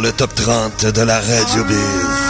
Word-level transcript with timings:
le 0.00 0.12
top 0.12 0.34
30 0.34 0.86
de 0.86 1.02
la 1.02 1.20
Radio 1.20 1.64
Biz. 1.64 2.27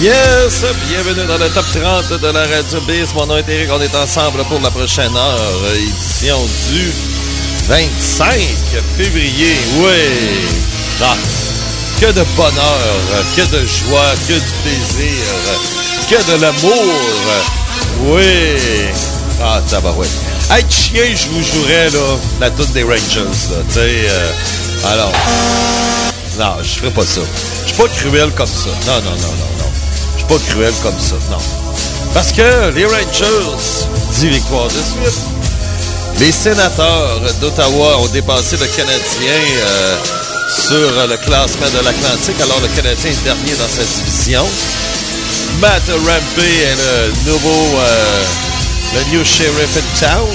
Yes! 0.00 0.64
Bienvenue 0.88 1.24
dans 1.28 1.38
le 1.38 1.48
top 1.50 1.64
30 1.72 2.20
de 2.20 2.26
la 2.26 2.40
Radio 2.46 2.80
Biz. 2.80 3.14
Mon 3.14 3.26
nom 3.26 3.36
est 3.36 3.48
Eric. 3.48 3.70
On 3.72 3.80
est 3.80 3.94
ensemble 3.94 4.42
pour 4.44 4.60
la 4.60 4.70
prochaine 4.70 5.14
heure. 5.16 5.72
Édition 5.76 6.36
du 6.68 6.90
25 7.68 8.40
février. 8.96 9.56
Oui! 9.78 10.50
Ah, 11.00 11.16
que 12.00 12.06
de 12.06 12.24
bonheur, 12.36 13.24
que 13.36 13.42
de 13.42 13.64
joie, 13.66 14.12
que 14.26 14.34
du 14.34 14.52
plaisir, 14.64 15.24
que 16.10 16.32
de 16.32 16.40
l'amour. 16.40 16.84
Oui! 18.00 18.90
Ah, 19.40 19.62
tabarouette. 19.70 20.10
Hey, 20.50 20.64
chien, 20.68 21.04
je 21.14 21.28
vous 21.28 21.42
jouerais, 21.42 21.90
là, 21.90 22.18
la 22.40 22.50
toute 22.50 22.72
des 22.72 22.82
Rangers, 22.82 23.20
là. 23.20 23.62
Tu 23.68 23.74
sais, 23.74 24.08
euh, 24.08 24.92
alors. 24.92 25.12
Non, 26.36 26.56
je 26.62 26.68
ferai 26.80 26.90
pas 26.90 27.06
ça. 27.06 27.20
Je 27.62 27.72
suis 27.72 27.80
pas 27.80 27.88
cruel 27.88 28.30
comme 28.32 28.46
ça. 28.46 28.70
Non, 28.86 28.96
non, 28.96 29.10
non, 29.10 29.28
non, 29.28 29.58
non 29.58 29.73
cruel 30.38 30.72
comme 30.82 30.98
ça, 30.98 31.16
non. 31.30 31.38
Parce 32.12 32.32
que 32.32 32.70
les 32.74 32.84
Rangers, 32.84 33.56
10 34.12 34.26
victoires 34.26 34.68
de 34.68 34.72
suite. 34.72 35.20
Les 36.20 36.30
sénateurs 36.30 37.20
d'Ottawa 37.40 37.98
ont 37.98 38.06
dépassé 38.08 38.56
le 38.56 38.66
Canadien 38.66 39.40
euh, 39.66 39.96
sur 40.48 41.08
le 41.08 41.16
classement 41.16 41.66
de 41.70 41.84
l'Atlantique, 41.84 42.40
alors 42.40 42.60
le 42.60 42.68
Canadien 42.68 43.10
est 43.10 43.24
dernier 43.24 43.54
dans 43.58 43.68
sa 43.68 43.82
division. 43.82 44.46
Matt 45.60 45.82
Rampey 45.88 46.42
est 46.42 46.76
le 46.76 47.32
nouveau, 47.32 47.78
euh, 47.78 48.22
le 48.94 49.16
new 49.16 49.24
sheriff 49.24 49.76
in 49.76 50.06
town. 50.06 50.28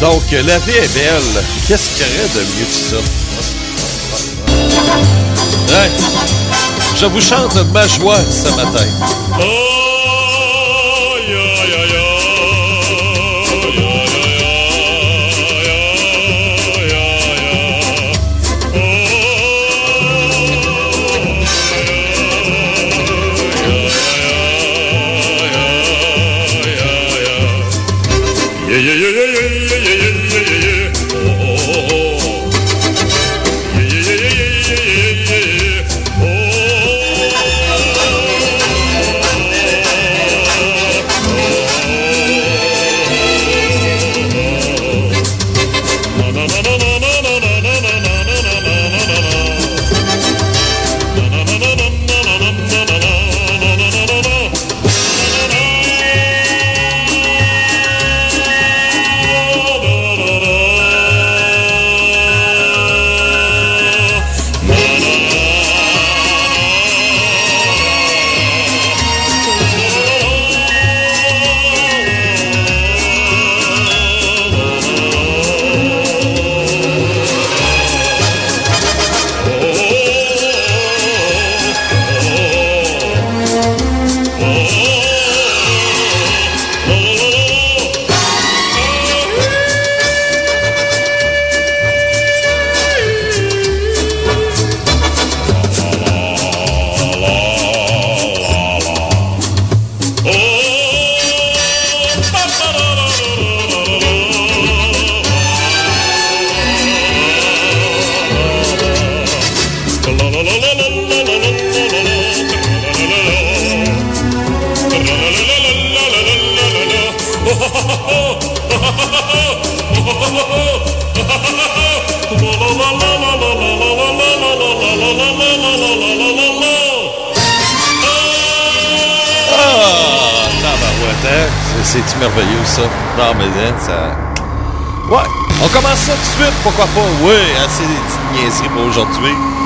Donc, 0.00 0.22
la 0.32 0.58
vie 0.58 0.72
est 0.72 0.94
belle. 0.94 1.44
Qu'est-ce 1.68 1.90
qu'il 1.90 2.06
y 2.06 2.08
aurait 2.08 2.28
de 2.34 2.40
mieux 2.40 2.66
que 2.66 2.74
ça? 2.90 2.96
Je 7.02 7.08
vous 7.08 7.20
chante 7.20 7.56
ma 7.72 7.84
joie 7.88 8.14
ce 8.30 8.48
matin. 8.54 9.71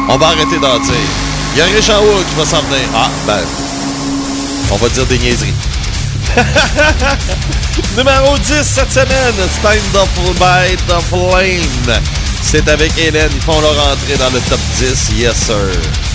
On 0.08 0.16
va 0.18 0.26
arrêter 0.28 0.58
d'en 0.60 0.78
dire. 0.78 0.94
Il 1.54 1.58
y 1.58 1.62
a 1.62 1.64
Rich 1.64 1.90
en 1.90 1.98
haut 1.98 2.22
qui 2.28 2.34
va 2.36 2.44
s'en 2.44 2.62
venir. 2.62 2.88
Ah, 2.94 3.10
ben, 3.26 3.40
on 4.70 4.76
va 4.76 4.88
dire 4.88 5.06
des 5.06 5.18
niaiseries. 5.18 5.52
Numéro 7.96 8.36
10 8.38 8.62
cette 8.62 8.92
semaine, 8.92 9.34
Stand 9.58 9.96
Up 9.96 10.08
by 10.38 10.76
the 10.86 11.00
Flame. 11.08 12.00
C'est 12.42 12.68
avec 12.68 12.96
Hélène, 12.98 13.30
ils 13.34 13.40
font 13.40 13.60
leur 13.60 13.72
entrée 13.72 14.16
dans 14.18 14.30
le 14.32 14.40
top 14.48 14.60
10, 14.78 15.18
yes 15.18 15.34
sir. 15.34 16.05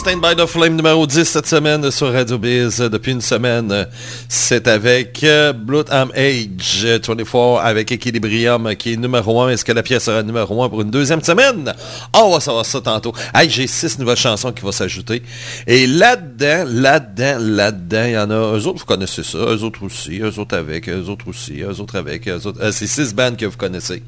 Stand 0.00 0.22
by 0.22 0.34
the 0.34 0.46
Flame 0.46 0.76
numéro 0.76 1.06
10 1.06 1.24
cette 1.24 1.46
semaine 1.46 1.90
sur 1.90 2.10
Radio 2.10 2.38
Biz. 2.38 2.78
Depuis 2.78 3.12
une 3.12 3.20
semaine, 3.20 3.86
c'est 4.30 4.66
avec 4.66 5.22
euh, 5.24 5.52
Bloodham 5.52 6.10
Age 6.16 6.86
24 6.86 7.60
avec 7.62 7.92
Equilibrium 7.92 8.74
qui 8.76 8.94
est 8.94 8.96
numéro 8.96 9.42
1. 9.42 9.50
Est-ce 9.50 9.62
que 9.62 9.72
la 9.72 9.82
pièce 9.82 10.04
sera 10.04 10.22
numéro 10.22 10.62
1 10.62 10.70
pour 10.70 10.80
une 10.80 10.90
deuxième 10.90 11.22
semaine? 11.22 11.74
On 12.14 12.32
va 12.32 12.40
savoir 12.40 12.64
ça 12.64 12.80
tantôt. 12.80 13.12
J'ai 13.46 13.66
six 13.66 13.98
nouvelles 13.98 14.16
chansons 14.16 14.52
qui 14.52 14.62
vont 14.62 14.72
s'ajouter. 14.72 15.22
Et 15.66 15.86
là-dedans, 15.86 16.64
là-dedans, 16.66 17.36
là-dedans, 17.38 18.04
il 18.06 18.12
y 18.12 18.18
en 18.18 18.30
a, 18.30 18.56
eux 18.56 18.66
autres, 18.66 18.78
vous 18.78 18.86
connaissez 18.86 19.22
ça, 19.22 19.36
eux 19.36 19.62
autres 19.64 19.82
aussi, 19.82 20.20
eux 20.20 20.38
autres 20.38 20.56
avec, 20.56 20.88
eux 20.88 21.08
autres 21.10 21.28
aussi, 21.28 21.60
eux 21.60 21.78
autres 21.78 21.98
avec, 21.98 22.26
eux 22.26 22.46
autres. 22.46 22.62
Euh, 22.62 22.72
c'est 22.72 22.86
six 22.86 23.14
bands 23.14 23.34
que 23.36 23.44
vous 23.44 23.58
connaissez. 23.58 24.02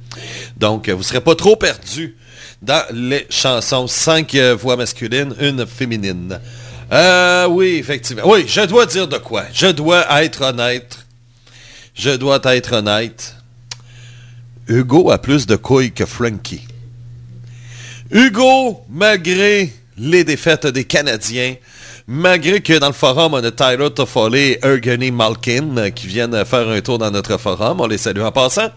Donc, 0.57 0.89
vous 0.89 0.97
ne 0.97 1.03
serez 1.03 1.21
pas 1.21 1.35
trop 1.35 1.55
perdus 1.55 2.17
dans 2.63 2.85
les 2.93 3.27
chansons. 3.29 3.87
Cinq 3.87 4.35
euh, 4.35 4.55
voix 4.55 4.77
masculines, 4.77 5.35
une 5.41 5.67
féminine. 5.67 6.41
Euh, 6.93 7.47
oui, 7.49 7.77
effectivement. 7.81 8.23
Oui, 8.27 8.45
je 8.47 8.63
dois 8.63 8.87
dire 8.87 9.09
de 9.09 9.19
quoi. 9.19 9.45
Je 9.53 9.67
dois 9.67 10.23
être 10.23 10.43
honnête. 10.43 10.99
Je 11.95 12.11
dois 12.11 12.41
être 12.45 12.77
honnête. 12.77 13.37
Hugo 14.69 15.11
a 15.11 15.19
plus 15.19 15.47
de 15.47 15.57
couilles 15.57 15.93
que 15.93 16.07
Frankie. 16.07 16.67
Hugo, 18.11 18.85
malgré 18.89 19.73
les 19.99 20.25
défaites 20.25 20.67
des 20.67 20.85
Canadiens, 20.85 21.57
malgré 22.07 22.61
que 22.61 22.79
dans 22.79 22.89
le 22.89 22.93
forum, 22.93 23.35
on 23.35 23.43
a 23.43 23.51
Tyler 23.51 23.91
Toffoli 23.91 24.39
et 24.39 24.59
Ergeny 24.63 25.11
Malkin 25.11 25.91
qui 25.91 26.07
viennent 26.07 26.45
faire 26.45 26.69
un 26.69 26.81
tour 26.81 26.99
dans 26.99 27.11
notre 27.11 27.39
forum, 27.39 27.81
on 27.81 27.87
les 27.87 27.99
salue 27.99 28.21
en 28.21 28.33
passant. 28.33 28.71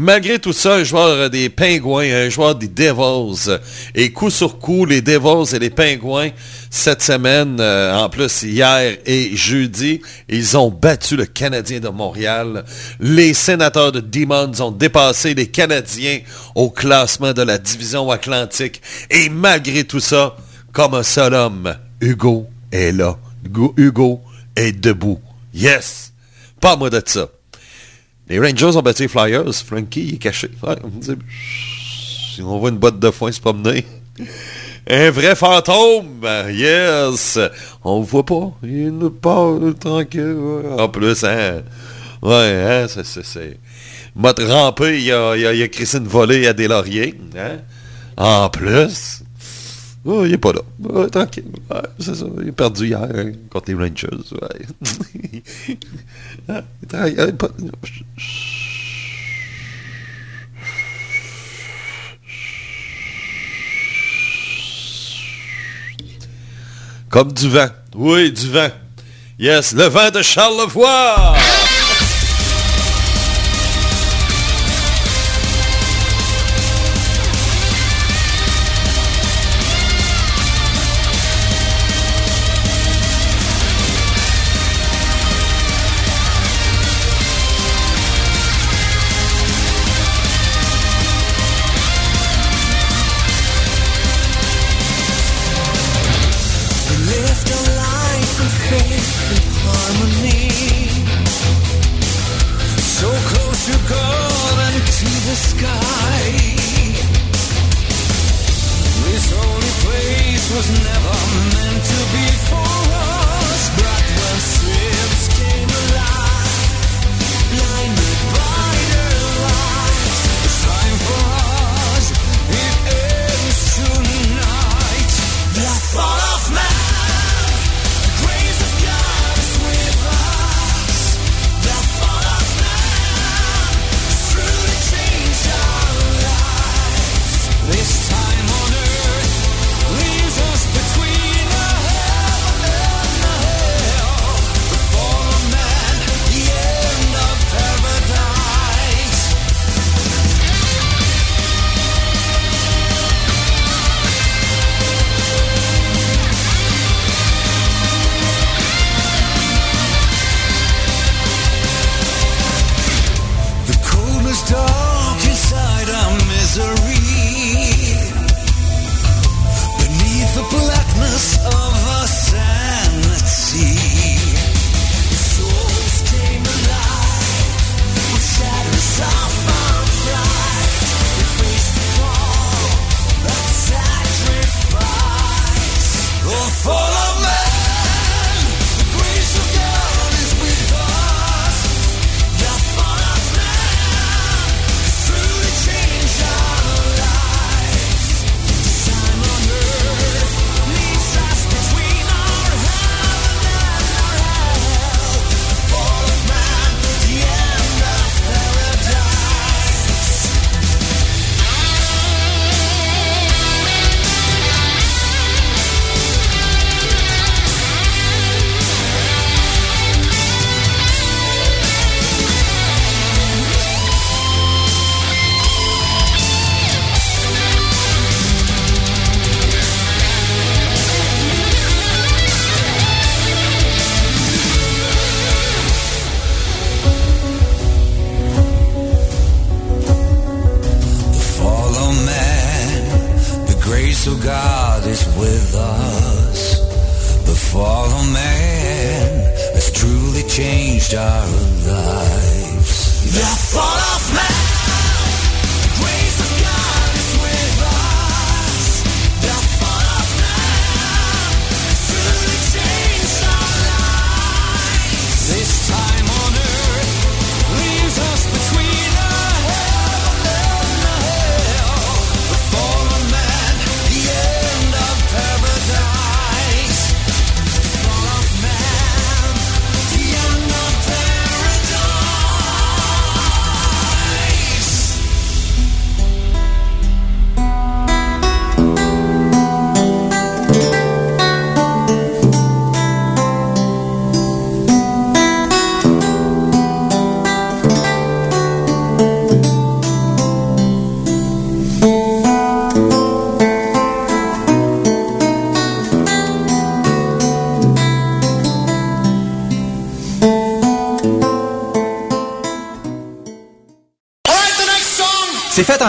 Malgré 0.00 0.38
tout 0.38 0.52
ça, 0.52 0.74
un 0.74 0.84
joueur 0.84 1.28
des 1.28 1.48
Pingouins, 1.48 2.04
un 2.04 2.28
joueur 2.28 2.54
des 2.54 2.68
Devils. 2.68 3.58
Et 3.96 4.12
coup 4.12 4.30
sur 4.30 4.60
coup, 4.60 4.84
les 4.84 5.02
Devils 5.02 5.56
et 5.56 5.58
les 5.58 5.70
Pingouins, 5.70 6.30
cette 6.70 7.02
semaine, 7.02 7.56
euh, 7.58 7.96
en 7.96 8.08
plus 8.08 8.44
hier 8.44 8.96
et 9.04 9.36
jeudi, 9.36 10.00
ils 10.28 10.56
ont 10.56 10.70
battu 10.70 11.16
le 11.16 11.26
Canadien 11.26 11.80
de 11.80 11.88
Montréal. 11.88 12.64
Les 13.00 13.34
sénateurs 13.34 13.90
de 13.90 13.98
Demons 13.98 14.52
ont 14.60 14.70
dépassé 14.70 15.34
les 15.34 15.48
Canadiens 15.48 16.20
au 16.54 16.70
classement 16.70 17.32
de 17.32 17.42
la 17.42 17.58
division 17.58 18.08
atlantique. 18.08 18.80
Et 19.10 19.28
malgré 19.28 19.82
tout 19.82 19.98
ça, 19.98 20.36
comme 20.70 20.94
un 20.94 21.02
seul 21.02 21.34
homme, 21.34 21.74
Hugo 22.00 22.46
est 22.70 22.92
là. 22.92 23.18
Hugo 23.76 24.20
est 24.54 24.70
debout. 24.70 25.18
Yes! 25.52 26.12
Pas 26.60 26.76
moi 26.76 26.88
de 26.88 27.02
ça. 27.04 27.26
Les 28.28 28.38
Rangers 28.38 28.76
ont 28.76 28.82
battu 28.82 29.08
Flyers. 29.08 29.54
Frankie 29.54 30.14
est 30.14 30.18
caché. 30.18 30.50
on 32.40 32.58
voit 32.58 32.70
une 32.70 32.78
boîte 32.78 32.98
de 32.98 33.10
foin 33.10 33.32
se 33.32 33.40
promener. 33.40 33.84
Un 34.90 35.10
vrai 35.10 35.36
fantôme! 35.36 36.26
Yes! 36.50 37.38
On 37.84 38.00
ne 38.00 38.06
voit 38.06 38.24
pas. 38.24 38.52
Il 38.62 38.96
ne 38.96 39.08
parle 39.08 39.74
tranquille. 39.74 40.62
En 40.78 40.88
plus, 40.88 41.24
hein? 41.24 41.62
Ouais, 42.22 42.64
hein? 42.66 42.86
C'est... 42.88 43.58
M'a 44.16 44.32
rampé, 44.32 45.02
il 45.02 45.12
a, 45.12 45.36
il, 45.36 45.46
a, 45.46 45.52
il 45.52 45.62
a 45.62 45.98
volée 46.00 46.46
à 46.46 46.54
des 46.54 46.68
lauriers. 46.68 47.14
Hein? 47.36 47.58
En 48.16 48.48
plus. 48.48 49.22
Il 50.08 50.32
est 50.32 50.38
pas 50.38 50.52
là. 50.52 51.08
tranquille. 51.08 51.44
c'est 51.98 52.14
ça. 52.14 52.24
Il 52.42 52.48
a 52.48 52.52
perdu 52.52 52.86
hier 52.86 53.08
contre 53.50 53.70
les 53.70 53.74
Rangers. 53.74 54.08
Comme 67.10 67.32
du 67.32 67.48
vent. 67.48 67.68
Oui, 67.94 68.32
du 68.32 68.50
vent. 68.50 68.70
Yes, 69.38 69.72
le 69.74 69.84
vent 69.84 70.10
de 70.10 70.22
Charlevoix. 70.22 71.37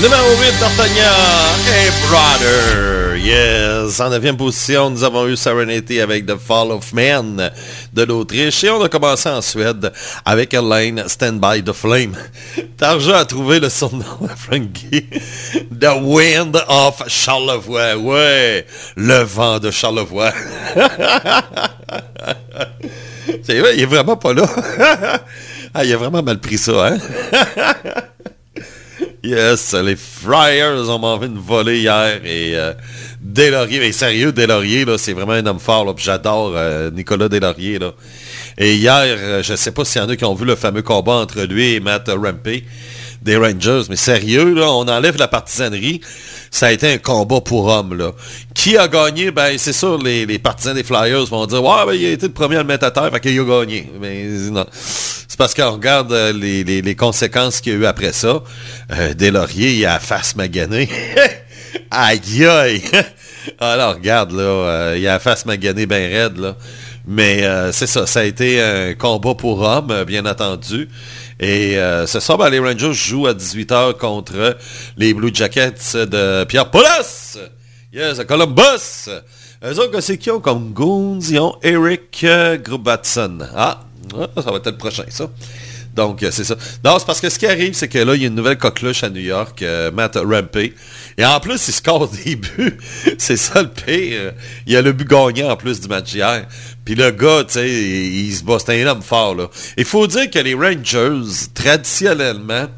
Numéro 0.00 0.30
8, 0.40 0.60
D'Artagnan 0.60 1.58
et 1.66 1.90
Brother. 2.06 3.16
Yes. 3.16 3.98
En 3.98 4.10
9 4.10 4.36
position, 4.36 4.90
nous 4.90 5.02
avons 5.02 5.26
eu 5.26 5.36
Serenity 5.36 6.00
avec 6.00 6.24
The 6.24 6.36
Fall 6.36 6.70
of 6.70 6.92
Man 6.92 7.50
de 7.92 8.02
l'Autriche. 8.04 8.62
Et 8.62 8.70
on 8.70 8.80
a 8.80 8.88
commencé 8.88 9.28
en 9.28 9.42
Suède 9.42 9.92
avec 10.24 10.54
Elaine 10.54 11.02
Stand 11.08 11.40
By 11.40 11.64
the 11.64 11.72
Flame. 11.72 12.14
Tarja 12.76 13.18
a 13.18 13.24
trouvé 13.24 13.58
le 13.58 13.68
surnom 13.68 14.04
de 14.20 14.28
Frankie? 14.36 15.08
The 15.80 15.90
Wind 16.00 16.62
of 16.68 17.02
Charlevoix. 17.08 17.96
Ouais. 17.96 18.66
Le 18.94 19.24
vent 19.24 19.58
de 19.58 19.72
Charlevoix. 19.72 20.32
C'est 23.42 23.58
vrai, 23.58 23.74
il 23.74 23.82
est 23.82 23.86
vraiment 23.86 24.16
pas 24.16 24.32
là. 24.32 24.46
ah, 25.74 25.84
il 25.84 25.92
a 25.92 25.96
vraiment 25.96 26.22
mal 26.22 26.38
pris 26.38 26.58
ça, 26.58 26.86
hein? 26.86 26.98
Yes, 29.24 29.74
les 29.74 29.96
Friars 29.96 30.88
ont 30.88 31.02
envie 31.02 31.26
une 31.26 31.38
volée 31.38 31.80
hier 31.80 32.24
et 32.24 32.56
euh, 32.56 32.72
Delaurier, 33.20 33.80
mais 33.80 33.90
sérieux, 33.90 34.30
Delaurier, 34.30 34.86
c'est 34.96 35.12
vraiment 35.12 35.32
un 35.32 35.44
homme 35.44 35.58
fort, 35.58 35.92
j'adore 35.98 36.52
euh, 36.54 36.92
Nicolas 36.92 37.28
Delaurier, 37.28 37.80
là. 37.80 37.94
Et 38.56 38.76
hier, 38.76 39.16
euh, 39.18 39.42
je 39.42 39.56
sais 39.56 39.72
pas 39.72 39.84
s'il 39.84 40.00
y 40.00 40.04
en 40.04 40.08
a 40.08 40.14
qui 40.14 40.24
ont 40.24 40.34
vu 40.34 40.44
le 40.44 40.54
fameux 40.54 40.82
combat 40.82 41.14
entre 41.14 41.42
lui 41.42 41.74
et 41.74 41.80
Matt 41.80 42.08
Rampey 42.08 42.62
des 43.22 43.36
Rangers, 43.36 43.82
mais 43.90 43.96
sérieux, 43.96 44.54
là, 44.54 44.70
on 44.70 44.86
enlève 44.88 45.16
la 45.18 45.28
partisanerie, 45.28 46.00
ça 46.50 46.68
a 46.68 46.72
été 46.72 46.92
un 46.92 46.98
combat 46.98 47.40
pour 47.40 47.66
hommes, 47.66 47.96
là. 47.96 48.12
Qui 48.54 48.76
a 48.76 48.88
gagné? 48.88 49.30
Ben, 49.30 49.56
c'est 49.58 49.72
sûr, 49.72 49.98
les, 49.98 50.26
les, 50.26 50.38
partisans 50.38 50.74
des 50.74 50.84
Flyers 50.84 51.26
vont 51.26 51.46
dire, 51.46 51.62
ouais, 51.62 51.86
ben, 51.86 51.94
il 51.94 52.06
a 52.06 52.10
été 52.10 52.26
le 52.26 52.32
premier 52.32 52.56
à 52.56 52.62
le 52.62 52.68
mettre 52.68 52.86
à 52.86 52.90
terre, 52.90 53.10
fait 53.10 53.20
qu'il 53.20 53.40
a 53.40 53.44
gagné. 53.44 53.90
Mais 54.00 54.24
non 54.50 54.66
parce 55.38 55.54
qu'on 55.54 55.70
regarde 55.70 56.12
euh, 56.12 56.32
les, 56.32 56.64
les, 56.64 56.94
conséquences 56.96 57.60
qu'il 57.60 57.72
y 57.72 57.76
a 57.76 57.78
eu 57.78 57.86
après 57.86 58.12
ça. 58.12 58.42
Euh, 58.92 59.30
Lauriers, 59.30 59.72
il 59.72 59.86
a 59.86 60.00
face 60.00 60.34
maganée. 60.34 60.88
aïe 61.90 62.44
aïe! 62.44 62.82
Alors 63.60 63.94
regarde, 63.94 64.32
là, 64.32 64.42
euh, 64.42 64.96
il 64.98 65.06
a 65.06 65.12
la 65.12 65.18
face 65.20 65.46
maganée 65.46 65.86
bien 65.86 66.08
raide, 66.08 66.38
là. 66.38 66.56
Mais 67.06 67.44
euh, 67.44 67.72
c'est 67.72 67.86
ça, 67.86 68.06
ça 68.06 68.20
a 68.20 68.24
été 68.24 68.60
un 68.60 68.94
combat 68.94 69.34
pour 69.34 69.62
hommes, 69.62 70.04
bien 70.06 70.26
entendu. 70.26 70.90
Et 71.40 71.76
ce 72.06 72.20
soir, 72.20 72.38
ben, 72.38 72.50
les 72.50 72.58
Rangers 72.58 72.92
jouent 72.92 73.26
à 73.26 73.34
18h 73.34 73.96
contre 73.96 74.56
les 74.96 75.14
Blue 75.14 75.30
Jackets 75.32 75.94
de 75.94 76.44
Pierre 76.44 76.70
Poulas! 76.70 77.38
Yes, 77.92 78.18
à 78.18 78.24
Columbus! 78.24 79.08
Eux 79.64 79.78
autres, 79.80 80.00
c'est 80.00 80.18
qui 80.18 80.30
ont 80.30 80.40
comme 80.40 80.72
Goons? 80.72 81.20
Ils 81.20 81.38
ont 81.40 81.56
Eric 81.62 82.24
Grubatson. 82.62 83.38
Ah, 83.54 83.80
ça 84.36 84.50
va 84.50 84.56
être 84.56 84.70
le 84.70 84.76
prochain, 84.76 85.04
ça. 85.08 85.28
Donc, 85.98 86.22
euh, 86.22 86.30
c'est 86.30 86.44
ça. 86.44 86.54
Non, 86.84 86.96
c'est 87.00 87.06
parce 87.06 87.20
que 87.20 87.28
ce 87.28 87.40
qui 87.40 87.46
arrive, 87.48 87.74
c'est 87.74 87.88
que 87.88 87.98
là, 87.98 88.14
il 88.14 88.22
y 88.22 88.24
a 88.24 88.28
une 88.28 88.36
nouvelle 88.36 88.56
coqueluche 88.56 89.02
à 89.02 89.10
New 89.10 89.20
York, 89.20 89.60
euh, 89.62 89.90
Matt 89.90 90.16
Rampey. 90.16 90.72
Et 91.18 91.24
en 91.24 91.40
plus, 91.40 91.66
il 91.66 91.72
score 91.72 92.08
des 92.24 92.36
buts. 92.36 92.78
c'est 93.18 93.36
ça 93.36 93.62
le 93.62 93.68
pire. 93.68 94.32
Il 94.68 94.74
y 94.74 94.76
a 94.76 94.82
le 94.82 94.92
but 94.92 95.08
gagnant 95.08 95.50
en 95.50 95.56
plus 95.56 95.80
du 95.80 95.88
match 95.88 96.14
hier. 96.14 96.46
Puis 96.84 96.94
le 96.94 97.10
gars, 97.10 97.42
tu 97.42 97.54
sais, 97.54 97.68
il, 97.68 98.32
se 98.32 98.44
bat. 98.44 98.58
C'est 98.64 98.80
un 98.80 98.86
homme 98.86 99.02
fort, 99.02 99.34
là. 99.34 99.48
Il 99.76 99.84
faut 99.84 100.06
dire 100.06 100.30
que 100.30 100.38
les 100.38 100.54
Rangers, 100.54 101.48
traditionnellement, 101.52 102.68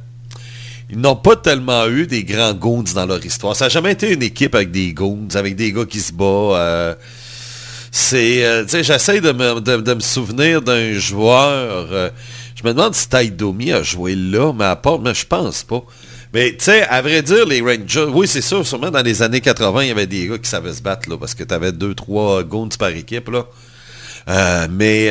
ils 0.89 0.99
n'ont 0.99 1.15
pas 1.15 1.37
tellement 1.37 1.89
eu 1.89 2.07
des 2.07 2.25
grands 2.25 2.55
goons 2.55 2.85
dans 2.95 3.05
leur 3.05 3.23
histoire. 3.23 3.55
Ça 3.55 3.67
n'a 3.67 3.69
jamais 3.69 3.93
été 3.93 4.15
une 4.15 4.23
équipe 4.23 4.55
avec 4.55 4.71
des 4.71 4.95
goons, 4.95 5.29
avec 5.35 5.57
des 5.57 5.73
gars 5.73 5.85
qui 5.85 6.01
se 6.01 6.15
battent. 6.15 6.57
Euh, 6.57 6.95
c'est, 7.91 8.45
euh, 8.45 8.65
j'essaie 8.69 9.21
de 9.21 9.33
me, 9.33 9.61
de, 9.61 9.95
me 9.95 10.01
souvenir 10.01 10.63
d'un 10.63 10.93
joueur. 10.93 11.89
Euh, 11.91 12.11
je 12.55 12.63
me 12.63 12.73
demande 12.73 12.95
si 12.95 13.31
Domi 13.31 13.73
a 13.73 13.83
joué 13.83 14.15
là, 14.15 14.53
mais 14.53 14.67
à 14.67 14.77
part, 14.77 15.01
mais 15.01 15.15
je 15.15 15.27
pense 15.27 15.65
pas. 15.65 15.83
Mais 16.33 16.53
tu 16.53 16.67
sais, 16.67 16.83
à 16.83 17.03
vrai 17.03 17.23
dire, 17.23 17.45
les 17.47 17.61
Rangers, 17.61 18.07
oui, 18.13 18.29
c'est 18.29 18.43
sûr, 18.43 18.65
sûrement 18.65 18.91
dans 18.91 19.03
les 19.03 19.23
années 19.23 19.41
80, 19.41 19.83
il 19.83 19.89
y 19.89 19.91
avait 19.91 20.07
des 20.07 20.29
gars 20.29 20.39
qui 20.39 20.49
savaient 20.49 20.73
se 20.73 20.83
battre, 20.83 21.11
là, 21.11 21.17
parce 21.19 21.35
que 21.35 21.43
tu 21.43 21.53
avais 21.53 21.73
deux, 21.73 21.95
trois 21.95 22.45
goons 22.45 22.69
par 22.79 22.91
équipe, 22.91 23.29
là. 23.29 23.47
Euh, 24.29 24.69
mais, 24.71 25.11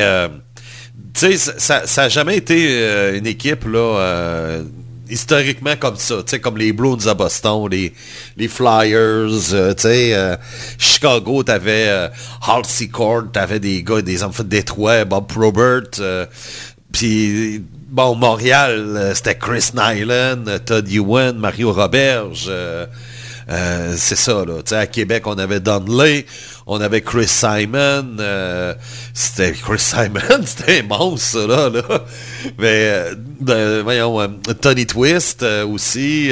ça 1.12 1.82
n'a 1.96 2.08
jamais 2.08 2.38
été 2.38 3.14
une 3.18 3.26
équipe, 3.26 3.66
là, 3.66 4.62
historiquement 5.10 5.76
comme 5.76 5.96
ça, 5.96 6.22
comme 6.42 6.56
les 6.56 6.72
Bruins 6.72 7.06
à 7.06 7.14
Boston, 7.14 7.68
les, 7.70 7.92
les 8.36 8.48
Flyers, 8.48 9.52
euh, 9.52 9.74
euh, 9.84 10.36
Chicago, 10.78 11.42
t'avais 11.42 11.88
euh, 11.88 12.08
Halsey 12.46 12.88
Court, 12.88 13.24
t'avais 13.32 13.60
des 13.60 13.82
gars, 13.82 14.02
des 14.02 14.22
enfants 14.22 14.42
de 14.42 14.48
Détroit, 14.48 15.04
Bob 15.04 15.26
Probert, 15.26 15.82
euh, 15.98 16.26
puis 16.92 17.62
bon, 17.88 18.14
Montréal, 18.14 19.12
c'était 19.14 19.36
Chris 19.36 19.70
Nyland, 19.74 20.44
Todd 20.64 20.90
Ewan, 20.90 21.36
Mario 21.38 21.72
Roberge, 21.72 22.50
c'est 23.96 24.16
ça, 24.16 24.44
là, 24.44 24.62
tu 24.62 24.70
sais, 24.70 24.76
à 24.76 24.86
Québec, 24.86 25.26
on 25.26 25.36
avait 25.38 25.60
Donnelly, 25.60 26.24
on 26.66 26.80
avait 26.80 27.00
Chris 27.00 27.26
Simon. 27.26 28.16
Euh, 28.20 28.74
c'était 29.12 29.52
Chris 29.52 29.80
Simon, 29.80 30.20
c'était 30.44 30.82
monstre, 30.82 31.46
là. 31.46 31.68
là. 31.68 32.04
Mais, 32.58 33.12
euh, 33.48 33.80
voyons, 33.82 34.20
euh, 34.20 34.28
Tony 34.60 34.86
Twist 34.86 35.42
aussi, 35.42 36.30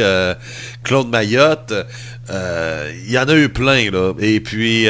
Claude 0.84 1.08
Mayotte. 1.08 1.74
Il 2.30 3.10
y 3.10 3.18
en 3.18 3.28
a 3.28 3.34
eu 3.34 3.48
plein, 3.48 3.90
là. 3.90 4.12
Et 4.20 4.40
puis... 4.40 4.86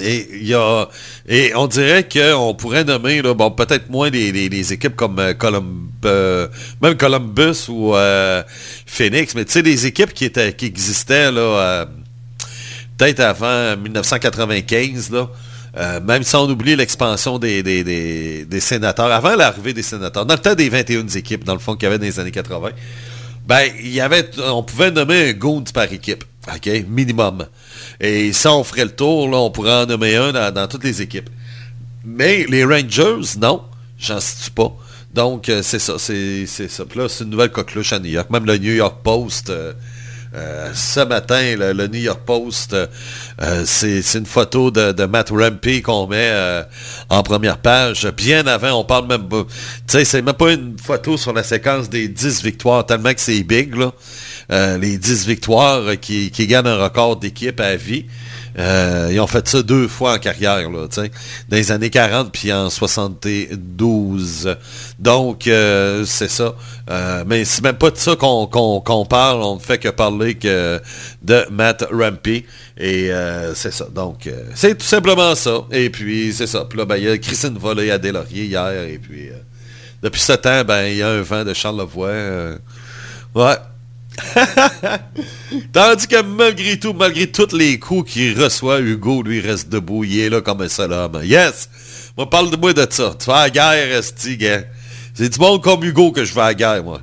Et, 0.00 0.44
y 0.44 0.54
a, 0.54 0.86
et 1.28 1.52
on 1.54 1.66
dirait 1.66 2.08
qu'on 2.08 2.54
pourrait 2.54 2.84
nommer, 2.84 3.22
là, 3.22 3.34
bon, 3.34 3.50
peut-être 3.50 3.90
moins 3.90 4.10
les, 4.10 4.72
équipes 4.72 4.96
comme 4.96 5.16
même 5.16 6.96
Columbus 6.96 7.68
ou 7.68 7.94
Phoenix, 8.86 9.34
mais 9.34 9.44
tu 9.44 9.52
sais, 9.52 9.62
des 9.62 9.86
équipes 9.86 10.12
qui 10.12 10.24
étaient 10.24 10.52
qui 10.52 10.66
existaient 10.66 11.30
là, 11.32 11.86
peut-être 12.96 13.20
avant 13.20 13.76
1995, 13.76 15.10
là. 15.10 15.28
Euh, 15.76 16.00
même 16.00 16.22
si 16.22 16.34
on 16.36 16.48
oublie 16.48 16.74
l'expansion 16.74 17.38
des, 17.38 17.62
des, 17.62 18.60
sénateurs, 18.60 19.12
avant 19.12 19.36
l'arrivée 19.36 19.74
des 19.74 19.82
sénateurs, 19.82 20.24
dans 20.24 20.34
le 20.34 20.40
temps 20.40 20.54
des 20.54 20.70
21 20.70 21.06
équipes, 21.08 21.44
dans 21.44 21.52
le 21.52 21.58
fond, 21.58 21.74
qu'il 21.74 21.84
y 21.84 21.86
avait 21.86 21.98
dans 21.98 22.06
les 22.06 22.18
années 22.18 22.30
80, 22.30 22.70
ben, 23.46 23.68
il 23.78 23.92
y 23.92 24.00
avait, 24.00 24.30
on 24.42 24.62
pouvait 24.62 24.90
nommer 24.90 25.28
un 25.28 25.32
Goons 25.34 25.64
par 25.74 25.92
équipe, 25.92 26.24
OK, 26.54 26.84
minimum. 26.88 27.46
Et 28.00 28.32
si 28.32 28.46
on 28.46 28.62
ferait 28.62 28.84
le 28.84 28.94
tour, 28.94 29.28
on 29.32 29.50
pourrait 29.50 29.82
en 29.82 29.86
nommer 29.86 30.16
un 30.16 30.50
dans, 30.52 30.68
toutes 30.68 30.84
les 30.84 31.02
équipes. 31.02 31.28
Mais 32.04 32.46
les 32.48 32.64
Rangers, 32.64 33.36
non, 33.40 33.62
j'en 33.98 34.20
situe 34.20 34.50
pas. 34.52 34.72
Donc, 35.12 35.48
euh, 35.48 35.62
c'est 35.62 35.78
ça, 35.78 35.98
c'est 35.98 36.46
ça. 36.46 36.84
Puis 36.84 36.98
là, 36.98 37.08
c'est 37.08 37.24
une 37.24 37.30
nouvelle 37.30 37.50
coqueluche 37.50 37.92
à 37.92 37.98
New 37.98 38.10
York. 38.10 38.30
Même 38.30 38.46
le 38.46 38.58
New 38.58 38.72
York 38.72 38.98
Post... 39.02 39.50
Euh, 39.50 39.72
euh, 40.36 40.70
ce 40.74 41.00
matin, 41.00 41.56
le, 41.56 41.86
New 41.86 42.00
York 42.00 42.20
Post, 42.26 42.74
euh, 42.74 43.62
c'est 43.64 44.02
une 44.14 44.26
photo 44.26 44.70
de, 44.70 45.06
Matt 45.06 45.30
Rampey 45.30 45.80
qu'on 45.80 46.06
met 46.06 46.28
euh, 46.30 46.62
en 47.08 47.22
première 47.22 47.58
page. 47.58 48.06
Bien 48.16 48.46
avant, 48.46 48.72
on 48.80 48.84
parle 48.84 49.06
même 49.06 49.28
pas. 49.28 49.44
Tu 49.44 49.48
sais, 49.86 50.04
c'est 50.04 50.22
même 50.22 50.34
pas 50.34 50.52
une 50.52 50.76
photo 50.78 51.16
sur 51.16 51.32
la 51.32 51.42
séquence 51.42 51.88
des 51.88 52.08
10 52.08 52.42
victoires, 52.42 52.84
tellement 52.84 53.14
que 53.14 53.20
c'est 53.20 53.42
big, 53.44 53.74
là. 53.76 53.92
les 54.76 54.98
10 54.98 55.26
victoires 55.26 55.98
qui, 56.00 56.30
qui 56.30 56.46
gagnent 56.46 56.66
un 56.66 56.82
record 56.82 57.16
d'équipe 57.16 57.58
à 57.60 57.76
vie. 57.76 58.04
Euh, 58.58 59.10
ils 59.12 59.20
ont 59.20 59.26
fait 59.26 59.46
ça 59.46 59.62
deux 59.62 59.86
fois 59.86 60.14
en 60.14 60.18
carrière, 60.18 60.70
là, 60.70 60.86
dans 60.88 61.56
les 61.56 61.72
années 61.72 61.90
40 61.90 62.32
puis 62.32 62.52
en 62.52 62.70
72. 62.70 64.56
Donc, 64.98 65.46
euh, 65.46 66.04
c'est 66.06 66.30
ça. 66.30 66.54
Euh, 66.88 67.24
mais 67.26 67.44
c'est 67.44 67.62
même 67.62 67.76
pas 67.76 67.90
de 67.90 67.98
ça 67.98 68.16
qu'on 68.16 69.06
parle. 69.08 69.42
On 69.42 69.56
ne 69.56 69.60
fait 69.60 69.78
que 69.78 69.88
parler 69.88 70.36
que 70.36 70.80
de 71.22 71.46
Matt 71.50 71.84
Rampy. 71.92 72.46
Et 72.78 73.10
c'est 73.54 73.72
ça. 73.72 73.86
Donc, 73.94 74.28
c'est 74.54 74.76
tout 74.76 74.86
simplement 74.86 75.34
ça. 75.34 75.64
Et 75.70 75.90
puis, 75.90 76.32
c'est 76.32 76.46
ça. 76.46 76.64
Puis 76.68 76.78
là, 76.78 76.84
ben, 76.84 76.96
il 76.96 77.04
y 77.04 77.08
a 77.08 77.18
Christine 77.18 77.58
Volée 77.58 77.90
à 77.90 77.98
Delaurier 77.98 78.44
hier. 78.44 78.84
Et 78.84 78.98
puis, 78.98 79.28
depuis 80.02 80.20
ce 80.20 80.32
temps, 80.32 80.64
ben, 80.64 80.84
il 80.86 80.96
y 80.96 81.02
a 81.02 81.08
un 81.08 81.22
vent 81.22 81.44
de 81.44 81.52
Charlevoix. 81.52 82.12
ouais. 83.34 83.56
Tandis 85.72 86.06
que 86.06 86.22
malgré 86.22 86.78
tout, 86.78 86.92
malgré 86.92 87.26
tous 87.26 87.54
les 87.54 87.78
coups 87.78 88.12
qu'il 88.12 88.40
reçoit, 88.40 88.80
Hugo, 88.80 89.22
lui, 89.22 89.40
reste 89.40 89.68
debout. 89.68 90.04
Il 90.04 90.18
est 90.20 90.30
là 90.30 90.40
comme 90.40 90.62
un 90.62 90.68
seul 90.68 90.92
homme. 90.92 91.20
Yes! 91.22 91.68
Moi, 92.16 92.28
parle 92.28 92.50
de 92.50 92.56
moi 92.56 92.72
de 92.72 92.86
ça. 92.88 93.14
Tu 93.18 93.26
vas 93.26 93.36
à 93.36 93.42
la 93.44 93.50
guerre, 93.50 93.98
Esti. 93.98 94.38
C'est 95.14 95.28
du 95.28 95.38
monde 95.38 95.62
comme 95.62 95.84
Hugo 95.84 96.12
que 96.12 96.24
je 96.24 96.34
vais 96.34 96.40
à 96.40 96.46
la 96.46 96.54
guerre, 96.54 96.84
moi. 96.84 97.00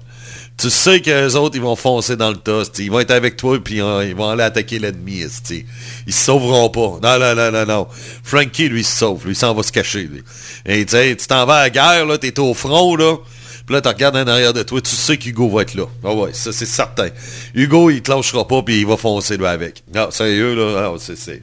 Tu 0.58 0.70
sais 0.70 1.02
que 1.02 1.10
les 1.10 1.36
autres, 1.36 1.56
ils 1.56 1.62
vont 1.62 1.76
foncer 1.76 2.16
dans 2.16 2.30
le 2.30 2.38
tas, 2.38 2.64
Ils 2.78 2.92
vont 2.92 3.00
être 3.00 3.12
avec 3.12 3.38
toi, 3.38 3.58
puis 3.62 3.82
euh, 3.82 4.06
ils 4.06 4.16
vont 4.16 4.30
aller 4.30 4.44
attaquer 4.44 4.78
l'ennemi, 4.78 5.22
Esti. 5.22 5.66
Ils 6.06 6.14
se 6.14 6.26
sauveront 6.26 6.70
pas. 6.70 7.00
Non, 7.02 7.20
non, 7.20 7.36
non, 7.36 7.52
non, 7.52 7.66
non. 7.66 7.88
Frankie, 8.24 8.70
lui, 8.70 8.84
se 8.84 8.98
sauve. 8.98 9.26
Lui, 9.28 9.36
s'en 9.36 9.54
va 9.54 9.64
se 9.64 9.72
cacher, 9.72 10.04
lui. 10.04 10.24
Et 10.66 10.86
tu 10.86 11.16
tu 11.16 11.28
t'en 11.28 11.46
vas 11.46 11.56
à 11.56 11.64
la 11.64 11.70
guerre, 11.70 12.06
là, 12.06 12.18
t'es 12.18 12.40
au 12.40 12.54
front, 12.54 12.96
là. 12.96 13.18
Puis 13.66 13.76
là, 13.76 13.82
tu 13.82 13.88
regardes 13.88 14.18
en 14.18 14.28
arrière 14.28 14.54
de 14.54 14.64
toi, 14.64 14.82
tu 14.82 14.96
sais 14.96 15.18
qu'Hugo 15.18 15.50
va 15.50 15.62
être 15.62 15.76
là. 15.76 15.86
Ah 16.04 16.14
ouais, 16.14 16.32
ça 16.34 16.52
c'est 16.52 16.66
certain. 16.66 17.10
Hugo, 17.56 17.90
il 17.90 18.02
te 18.02 18.12
lâchera 18.12 18.48
pas, 18.48 18.62
puis 18.62 18.82
il 18.82 18.86
va 18.86 18.98
foncer 18.98 19.38
là 19.38 19.52
avec. 19.52 19.84
Non, 19.94 20.12
sérieux, 20.12 20.56
là, 20.56 20.94
c'est... 21.00 21.42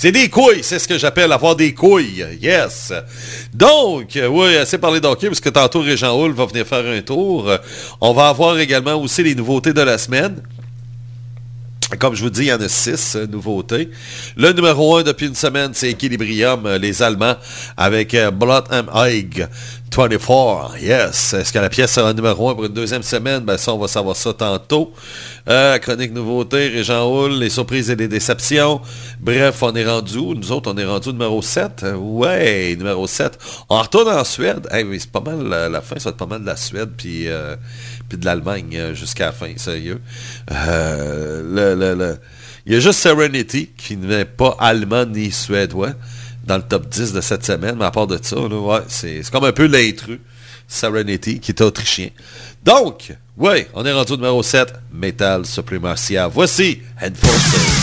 C'est 0.00 0.12
des 0.12 0.28
couilles, 0.28 0.62
c'est 0.62 0.78
ce 0.78 0.86
que 0.86 0.96
j'appelle 0.96 1.32
avoir 1.32 1.56
des 1.56 1.74
couilles. 1.74 2.24
Yes. 2.40 2.92
Donc, 3.52 4.14
euh, 4.14 4.28
oui, 4.28 4.54
assez 4.54 4.78
parlé 4.78 5.00
d'hockey, 5.00 5.26
parce 5.26 5.40
que 5.40 5.48
tantôt, 5.48 5.80
Régent 5.80 6.16
Hull 6.16 6.32
va 6.34 6.46
venir 6.46 6.64
faire 6.64 6.86
un 6.86 7.00
tour. 7.00 7.50
On 8.00 8.12
va 8.12 8.28
avoir 8.28 8.60
également 8.60 8.94
aussi 8.94 9.24
les 9.24 9.34
nouveautés 9.34 9.72
de 9.72 9.80
la 9.80 9.98
semaine. 9.98 10.40
Comme 11.96 12.14
je 12.14 12.22
vous 12.22 12.28
dis, 12.28 12.42
il 12.42 12.48
y 12.48 12.52
en 12.52 12.60
a 12.60 12.68
six 12.68 13.16
euh, 13.16 13.26
nouveautés. 13.26 13.88
Le 14.36 14.52
numéro 14.52 14.98
un 14.98 15.02
depuis 15.02 15.26
une 15.26 15.34
semaine, 15.34 15.70
c'est 15.72 15.88
Equilibrium, 15.88 16.66
euh, 16.66 16.76
les 16.76 17.02
Allemands, 17.02 17.36
avec 17.78 18.12
euh, 18.12 18.30
Blood 18.30 18.64
and 18.70 19.06
Egg 19.06 19.48
24. 19.90 20.76
Yes. 20.82 21.32
Est-ce 21.32 21.50
que 21.50 21.58
la 21.58 21.70
pièce 21.70 21.92
sera 21.92 22.12
numéro 22.12 22.50
un 22.50 22.54
pour 22.54 22.66
une 22.66 22.74
deuxième 22.74 23.02
semaine? 23.02 23.40
Ben 23.40 23.56
ça, 23.56 23.72
on 23.72 23.78
va 23.78 23.88
savoir 23.88 24.16
ça 24.16 24.34
tantôt. 24.34 24.92
chronique 25.80 26.12
nouveauté, 26.12 26.68
Régent 26.68 27.10
Hull, 27.10 27.38
les 27.38 27.48
surprises 27.48 27.88
et 27.88 27.96
les 27.96 28.06
déceptions. 28.06 28.82
Bref, 29.18 29.62
on 29.62 29.74
est 29.74 29.86
rendu? 29.86 30.18
Nous 30.18 30.52
autres, 30.52 30.70
on 30.70 30.76
est 30.76 30.84
rendu 30.84 31.08
numéro 31.08 31.40
7. 31.40 31.86
Ouais, 31.96 32.76
numéro 32.76 33.06
7. 33.06 33.38
On 33.70 33.80
retourne 33.80 34.08
en 34.08 34.24
Suède. 34.24 34.68
c'est 34.70 35.10
pas 35.10 35.22
mal, 35.22 35.70
la, 35.72 35.80
fin, 35.80 35.98
ça 35.98 36.10
va 36.10 36.10
être 36.10 36.18
pas 36.18 36.26
mal 36.26 36.42
de 36.42 36.46
la 36.46 36.56
Suède, 36.56 36.90
puis 36.94 37.26
puis 38.08 38.18
de 38.18 38.24
l'Allemagne 38.24 38.76
euh, 38.76 38.94
jusqu'à 38.94 39.26
la 39.26 39.32
fin, 39.32 39.52
sérieux. 39.56 40.00
Euh, 40.50 42.16
il 42.66 42.72
y 42.72 42.76
a 42.76 42.80
juste 42.80 43.00
Serenity 43.00 43.70
qui 43.76 43.96
n'est 43.96 44.24
pas 44.24 44.56
allemand 44.58 45.06
ni 45.06 45.30
suédois 45.30 45.92
dans 46.44 46.56
le 46.56 46.62
top 46.62 46.88
10 46.88 47.12
de 47.12 47.20
cette 47.20 47.44
semaine, 47.44 47.76
mais 47.78 47.84
à 47.84 47.90
part 47.90 48.06
de 48.06 48.18
ça, 48.22 48.36
c'est 48.88 49.22
comme 49.30 49.44
un 49.44 49.52
peu 49.52 49.66
l'intrus. 49.66 50.18
Serenity, 50.68 51.40
qui 51.40 51.52
est 51.52 51.62
autrichien. 51.62 52.10
Donc, 52.62 53.14
oui, 53.38 53.66
on 53.72 53.86
est 53.86 53.92
rendu 53.92 54.12
au 54.12 54.16
numéro 54.16 54.42
7, 54.42 54.74
Metal 54.92 55.46
Supremacia. 55.46 56.28
Voici 56.28 56.82
Enforcer. 57.00 57.77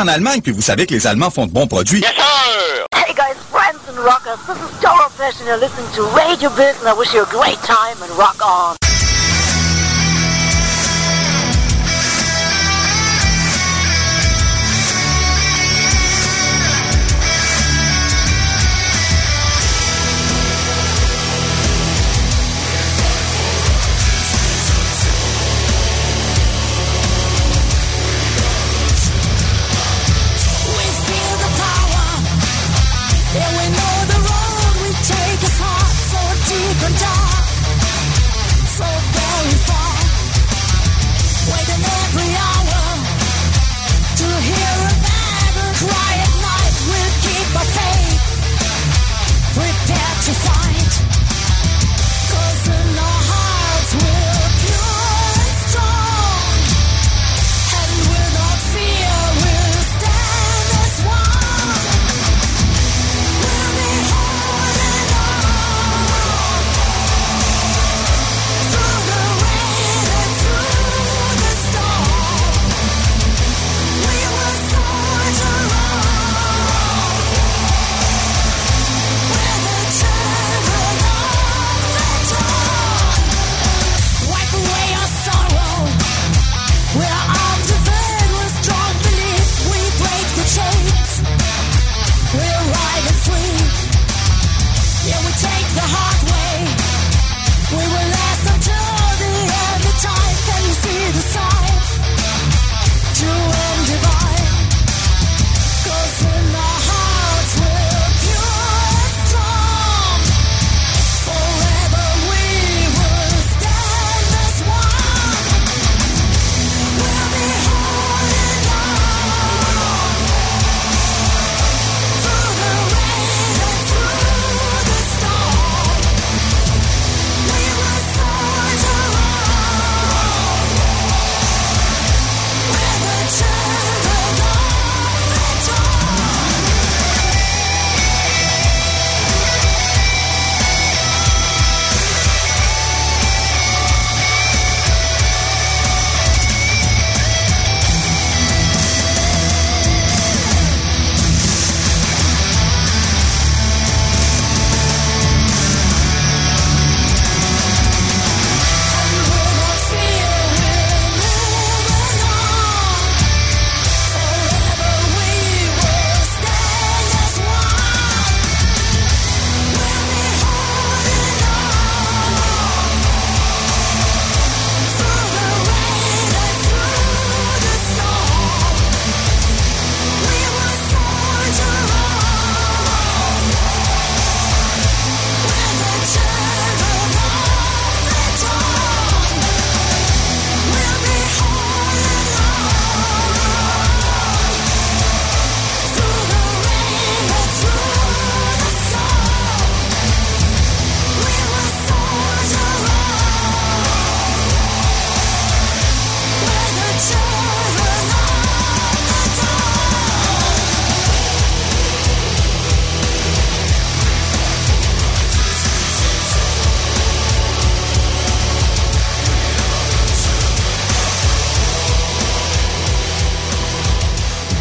En 0.00 0.08
Allemagne, 0.08 0.40
puis 0.40 0.52
vous 0.52 0.62
savez 0.62 0.86
que 0.86 0.94
les 0.94 1.06
Allemands 1.06 1.30
font 1.30 1.46
de 1.46 1.52
bons 1.52 1.66
produits. 1.66 2.00
Yes, 2.00 2.12
sir! 2.16 2.86
Hey 2.94 3.12
guys, 3.14 3.36
friends 3.50 3.80
and 3.88 3.98
rockers, 4.02 4.38
this 4.46 4.56
is 4.56 4.80
Doro 4.80 5.08
Fish 5.10 5.38
and 5.40 5.46
you're 5.46 5.58
listening 5.58 5.86
to 5.94 6.02
Radio 6.16 6.48
Biz 6.50 6.80
and 6.80 6.88
I 6.88 6.94
wish 6.94 7.12
you 7.12 7.22
a 7.22 7.26
great 7.26 7.58
time 7.62 7.96
and 8.02 8.10
rock 8.16 8.38
on. 8.42 8.79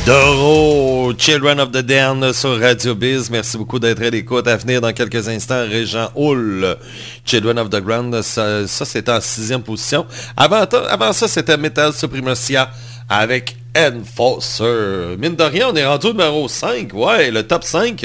Doro, 0.09 1.13
Children 1.13 1.59
of 1.59 1.71
the 1.71 1.83
Down 1.83 2.33
sur 2.33 2.59
Radio 2.59 2.95
Biz. 2.95 3.29
Merci 3.29 3.59
beaucoup 3.59 3.77
d'être 3.77 4.01
à 4.01 4.09
l'écoute. 4.09 4.47
À 4.47 4.57
venir 4.57 4.81
dans 4.81 4.91
quelques 4.91 5.27
instants, 5.27 5.61
Régent 5.69 6.09
Hull, 6.15 6.77
Children 7.23 7.59
of 7.59 7.69
the 7.69 7.75
Ground. 7.75 8.19
Ça, 8.23 8.65
c'était 8.65 9.11
en 9.11 9.21
sixième 9.21 9.61
position. 9.61 10.07
Avant, 10.35 10.63
avant 10.89 11.13
ça, 11.13 11.27
c'était 11.27 11.57
Metal 11.57 11.93
Supremacia 11.93 12.71
avec 13.07 13.55
Enforcer. 13.77 15.15
Mine 15.19 15.35
de 15.35 15.43
rien, 15.43 15.67
on 15.71 15.75
est 15.75 15.85
rendu 15.85 16.07
au 16.07 16.13
numéro 16.13 16.47
5. 16.47 16.91
Ouais, 16.95 17.29
le 17.29 17.43
top 17.43 17.63
5. 17.63 18.03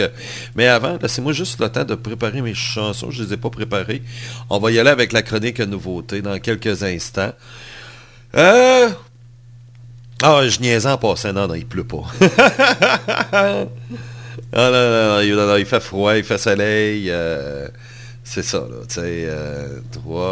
Mais 0.57 0.67
avant, 0.67 0.99
laissez-moi 1.01 1.33
juste 1.33 1.59
le 1.59 1.71
temps 1.71 1.85
de 1.85 1.95
préparer 1.95 2.43
mes 2.43 2.53
chansons. 2.53 3.11
Je 3.11 3.23
ne 3.23 3.29
les 3.29 3.33
ai 3.33 3.37
pas 3.39 3.49
préparées. 3.49 4.03
On 4.51 4.59
va 4.59 4.71
y 4.71 4.79
aller 4.79 4.91
avec 4.91 5.15
la 5.15 5.23
chronique 5.23 5.61
nouveauté 5.61 6.21
dans 6.21 6.39
quelques 6.39 6.83
instants. 6.83 7.33
Euh... 8.37 8.91
Ah, 10.27 10.49
je 10.49 10.59
niaisais 10.59 10.89
en 10.89 10.97
passant. 10.97 11.35
Non, 11.35 11.47
non, 11.47 11.55
il 11.55 11.67
pleut 11.67 11.85
pas. 11.85 12.05
ah, 13.33 13.67
non, 14.55 15.21
non, 15.37 15.57
il 15.59 15.67
fait 15.67 15.81
froid, 15.81 16.17
il 16.17 16.25
fait 16.25 16.39
soleil. 16.39 17.11
Euh, 17.11 17.69
c'est 18.25 18.43
ça, 18.43 18.61
là. 18.61 18.87
Tu 18.89 18.95
sais, 18.95 19.29
3, 19.93 20.31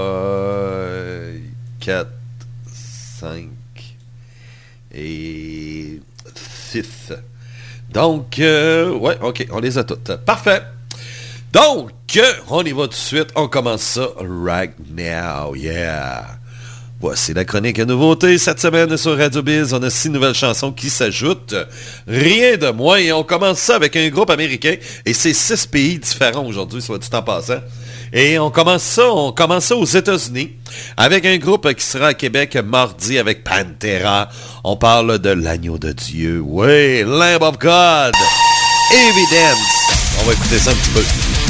4, 1.81 2.09
5 3.21 3.49
et 4.95 6.01
6. 6.71 7.13
Donc, 7.93 8.39
euh, 8.39 8.93
ouais, 8.93 9.19
ok, 9.21 9.47
on 9.51 9.61
les 9.61 9.77
a 9.77 9.85
toutes. 9.85 10.17
Parfait. 10.25 10.63
Donc, 11.53 11.91
on 12.49 12.65
y 12.65 12.73
va 12.73 12.85
tout 12.85 12.89
de 12.89 12.95
suite. 12.95 13.29
On 13.35 13.47
commence 13.47 13.83
ça 13.83 14.09
right 14.19 14.73
now. 14.91 15.55
Yeah. 15.55 16.39
Voici 17.03 17.35
la 17.35 17.45
chronique 17.45 17.81
à 17.81 17.85
nouveauté. 17.85 18.39
Cette 18.39 18.61
semaine 18.61 18.97
sur 18.97 19.19
Radio 19.19 19.43
Biz, 19.43 19.75
on 19.75 19.83
a 19.83 19.91
six 19.91 20.09
nouvelles 20.09 20.37
chansons 20.37 20.71
qui 20.71 20.89
s'ajoutent. 20.89 21.57
Rien 22.07 22.57
de 22.57 22.71
moins. 22.71 22.99
Et 22.99 23.13
on 23.13 23.25
commence 23.25 23.59
ça 23.59 23.75
avec 23.75 23.97
un 23.97 24.09
groupe 24.09 24.31
américain. 24.31 24.77
Et 25.05 25.13
c'est 25.13 25.35
six 25.35 25.67
pays 25.67 25.99
différents 25.99 26.47
aujourd'hui, 26.47 26.81
soit 26.81 26.99
du 26.99 27.09
temps 27.09 27.25
passant. 27.25 27.59
Et 28.13 28.39
on 28.39 28.53
commence 28.53 28.85
ça, 28.85 29.13
on 29.13 29.33
commence 29.33 29.65
ça 29.65 29.77
aux 29.77 29.85
États-Unis 29.85 30.53
avec 30.97 31.27
un 31.27 31.39
groupe 31.39 31.75
qui 31.75 31.85
sera 31.85 32.09
à 32.09 32.15
Québec 32.15 32.57
mardi 32.65 33.19
avec 33.19 33.43
Pantera. 33.43 34.29
On 34.63 34.77
parle 34.77 35.19
de 35.19 35.31
l'agneau 35.31 35.79
de 35.79 35.91
Dieu. 35.91 36.41
Oui, 36.41 37.03
Lamb 37.03 37.43
of 37.43 37.59
God. 37.59 38.15
Evidence. 38.93 40.21
On 40.21 40.27
va 40.27 40.35
écouter 40.35 40.59
ça 40.59 40.71
un 40.71 40.75
petit 40.75 40.91
peu. 40.91 41.42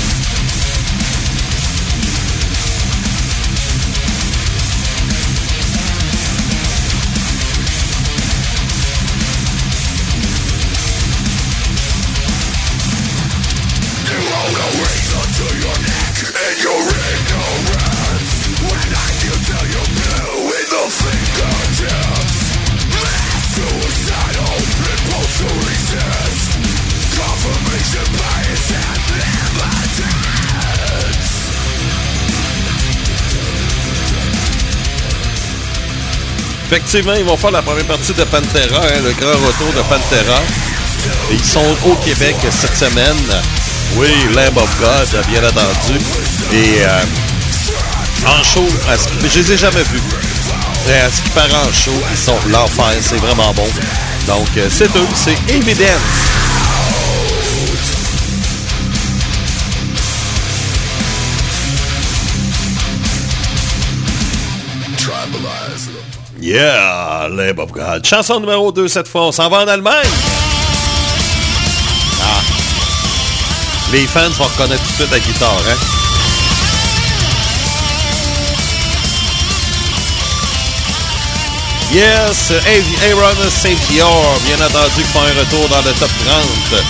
Effectivement, 36.72 37.12
ils 37.12 37.24
vont 37.24 37.36
faire 37.36 37.50
la 37.50 37.60
première 37.60 37.84
partie 37.84 38.14
de 38.14 38.24
Pantera, 38.24 38.80
hein, 38.80 39.00
le 39.04 39.12
grand 39.12 39.46
retour 39.46 39.70
de 39.76 39.82
Pantera. 39.82 40.40
ils 41.30 41.44
sont 41.44 41.76
au 41.84 41.94
Québec 41.96 42.34
cette 42.50 42.74
semaine. 42.74 43.14
Oui, 43.96 44.08
Lamb 44.34 44.56
of 44.56 44.80
God, 44.80 45.22
bien 45.28 45.46
entendu. 45.46 45.98
Et 46.54 46.82
euh, 46.82 47.04
en 48.26 48.42
show, 48.42 48.66
mais 49.20 49.28
je 49.28 49.40
les 49.40 49.52
ai 49.52 49.56
jamais 49.58 49.82
vus. 49.82 50.00
Et 50.88 50.94
à 50.94 51.10
ce 51.10 51.20
qui 51.20 51.28
paraît 51.32 51.52
en 51.52 51.72
show, 51.74 51.92
ils 52.10 52.16
sont 52.16 52.38
l'enfer, 52.48 52.94
c'est 53.02 53.20
vraiment 53.20 53.52
bon. 53.52 53.68
Donc, 54.26 54.48
euh, 54.56 54.68
c'est 54.70 54.96
eux, 54.96 55.08
c'est 55.14 55.36
évident. 55.54 55.84
Yeah, 66.42 67.28
Lamb 67.30 67.60
of 67.60 67.70
God. 67.70 68.04
Chanson 68.04 68.40
numéro 68.40 68.72
2 68.72 68.88
cette 68.88 69.06
fois, 69.06 69.28
on 69.28 69.32
s'en 69.32 69.48
va 69.48 69.58
en 69.58 69.68
Allemagne. 69.68 70.10
Ah. 72.20 72.40
Les 73.92 74.04
fans 74.08 74.28
vont 74.30 74.46
reconnaître 74.46 74.82
tout 74.82 74.90
de 74.90 74.94
suite 75.06 75.10
la 75.12 75.20
guitare, 75.20 75.62
hein? 75.70 75.76
Yes, 81.92 82.50
Aaron 82.50 83.48
St. 83.48 83.78
Pierre, 83.88 84.08
bien 84.44 84.66
entendu, 84.66 84.96
qui 84.96 85.02
font 85.12 85.20
un 85.20 85.38
retour 85.38 85.68
dans 85.68 85.82
le 85.82 85.92
top 85.92 86.10
30. 86.26 86.82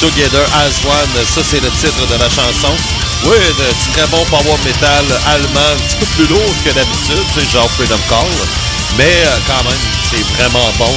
Together 0.00 0.44
as 0.52 0.84
One, 0.84 1.24
ça 1.24 1.40
c'est 1.42 1.62
le 1.62 1.70
titre 1.80 2.06
de 2.12 2.18
la 2.20 2.28
chanson. 2.28 2.76
Oui, 3.24 3.38
de 3.38 3.94
très 3.94 4.06
bon 4.08 4.22
power 4.26 4.58
metal 4.66 5.06
allemand, 5.26 5.60
un 5.60 5.76
petit 5.88 5.96
peu 5.96 6.06
plus 6.14 6.26
lourd 6.26 6.54
que 6.62 6.70
d'habitude, 6.74 7.24
c'est 7.34 7.50
genre 7.50 7.70
Freedom 7.70 7.98
Call. 8.10 8.67
Mais 8.96 9.04
euh, 9.26 9.38
quand 9.46 9.64
même, 9.64 9.78
c'est 10.10 10.24
vraiment 10.36 10.70
bon. 10.78 10.92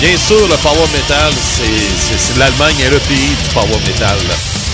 Bien 0.00 0.16
sûr, 0.18 0.46
le 0.48 0.56
power 0.56 0.86
metal, 0.92 1.32
c'est 1.42 2.38
l'Allemagne 2.38 2.76
est 2.84 2.90
le 2.90 2.98
pays 3.00 3.34
du 3.42 3.48
power 3.54 3.78
metal. 3.86 4.18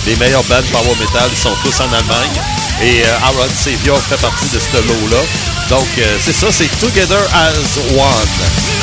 Les 0.07 0.17
meilleurs 0.17 0.43
bands 0.45 0.63
power 0.73 0.97
metal 0.99 1.31
sont 1.41 1.55
tous 1.63 1.81
en 1.81 1.93
Allemagne. 1.93 2.41
Et 2.83 3.03
euh, 3.05 3.25
Aaron 3.25 3.49
Savior 3.55 4.01
fait 4.09 4.21
partie 4.21 4.49
de 4.49 4.59
ce 4.59 4.77
lot-là. 4.77 5.23
Donc, 5.71 5.87
euh, 5.99 6.19
c'est 6.25 6.33
ça, 6.33 6.49
c'est 6.51 6.69
Together 6.81 7.23
as 7.33 7.79
One. 7.97 8.82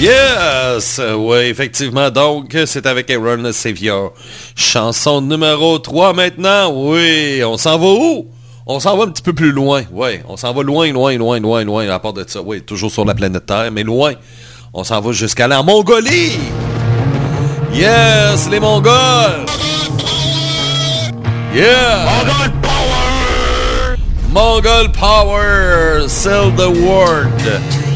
Yes! 0.00 0.98
Oui, 1.14 1.36
effectivement. 1.50 2.08
Donc, 2.10 2.56
c'est 2.64 2.86
avec 2.86 3.10
Aaron 3.10 3.52
Savior. 3.52 4.14
Chanson 4.56 5.20
numéro 5.20 5.78
3 5.78 6.14
maintenant. 6.14 6.72
Oui, 6.72 7.42
on 7.44 7.58
s'en 7.58 7.78
va 7.78 7.86
où? 7.86 8.26
On 8.66 8.80
s'en 8.80 8.96
va 8.96 9.04
un 9.04 9.08
petit 9.08 9.20
peu 9.20 9.34
plus 9.34 9.52
loin. 9.52 9.82
Oui, 9.92 10.20
on 10.26 10.38
s'en 10.38 10.54
va 10.54 10.62
loin, 10.62 10.90
loin, 10.90 11.18
loin, 11.18 11.38
loin, 11.38 11.64
loin. 11.64 11.86
À 11.90 11.98
part 11.98 12.14
de 12.14 12.24
ça, 12.26 12.40
oui, 12.40 12.62
toujours 12.62 12.90
sur 12.90 13.04
la 13.04 13.14
planète 13.14 13.44
Terre, 13.44 13.70
mais 13.70 13.82
loin. 13.82 14.14
On 14.72 14.84
s'en 14.84 15.02
va 15.02 15.12
jusqu'à 15.12 15.46
la 15.46 15.62
Mongolie. 15.62 16.38
Yes, 17.74 18.48
les 18.50 18.58
Mongols! 18.58 19.44
Yeah! 21.54 22.06
Mongol 22.06 22.52
Power! 22.62 23.96
Mongol 24.32 24.92
Power! 24.92 26.08
Sell 26.08 26.50
the 26.56 26.70
word! 26.70 27.28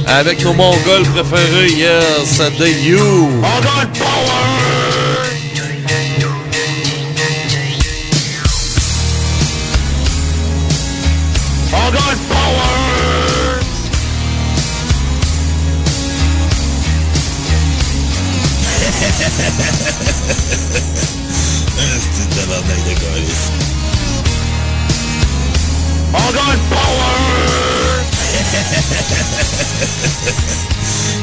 Avec 0.06 0.44
nos 0.44 0.52
Mongols 0.52 1.04
préférés, 1.04 1.72
yes, 1.72 2.38
The 2.58 2.84
You. 2.84 3.42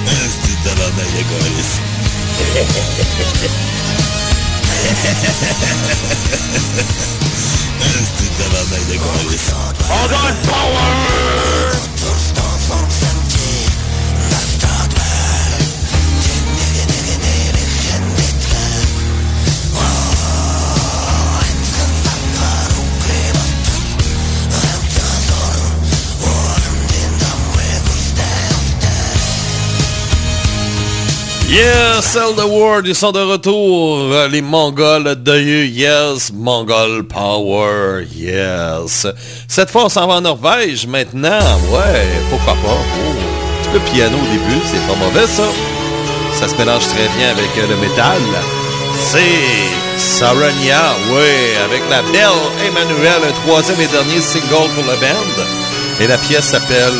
C'est 0.07 0.63
tabarnak 0.63 1.09
de 1.15 1.23
colis. 1.29 1.71
On 9.93 10.07
got 10.07 10.35
power! 10.47 11.90
Yes, 31.51 32.13
the 32.13 32.45
World, 32.45 32.87
ils 32.87 32.95
sont 32.95 33.11
de 33.11 33.19
retour. 33.19 34.07
Les 34.29 34.41
Mongols 34.41 35.21
de 35.21 35.37
Yes, 35.37 36.31
Mongol 36.33 37.03
Power. 37.03 38.05
Yes. 38.15 39.05
Cette 39.49 39.69
fois, 39.69 39.87
on 39.87 39.89
s'en 39.89 40.07
va 40.07 40.13
en 40.13 40.21
Norvège. 40.21 40.87
Maintenant, 40.87 41.41
ouais, 41.69 42.07
pourquoi 42.29 42.53
pas. 42.53 42.79
Oh, 42.79 43.73
le 43.73 43.79
piano 43.91 44.15
au 44.15 44.31
début, 44.31 44.61
c'est 44.63 44.79
pas 44.87 44.97
mauvais, 44.97 45.27
ça. 45.27 45.43
Ça 46.39 46.47
se 46.47 46.55
mélange 46.55 46.87
très 46.87 47.09
bien 47.17 47.31
avec 47.31 47.49
le 47.57 47.75
métal. 47.75 48.21
C'est 48.97 49.97
Sarania, 49.97 50.95
ouais, 51.11 51.57
avec 51.65 51.81
la 51.89 52.01
belle 52.13 52.31
Emmanuel, 52.65 53.27
un 53.27 53.45
troisième 53.45 53.81
et 53.81 53.87
dernier 53.87 54.21
single 54.21 54.69
pour 54.73 54.85
la 54.87 54.95
band. 54.95 55.43
Et 55.99 56.07
la 56.07 56.17
pièce 56.17 56.45
s'appelle 56.45 56.93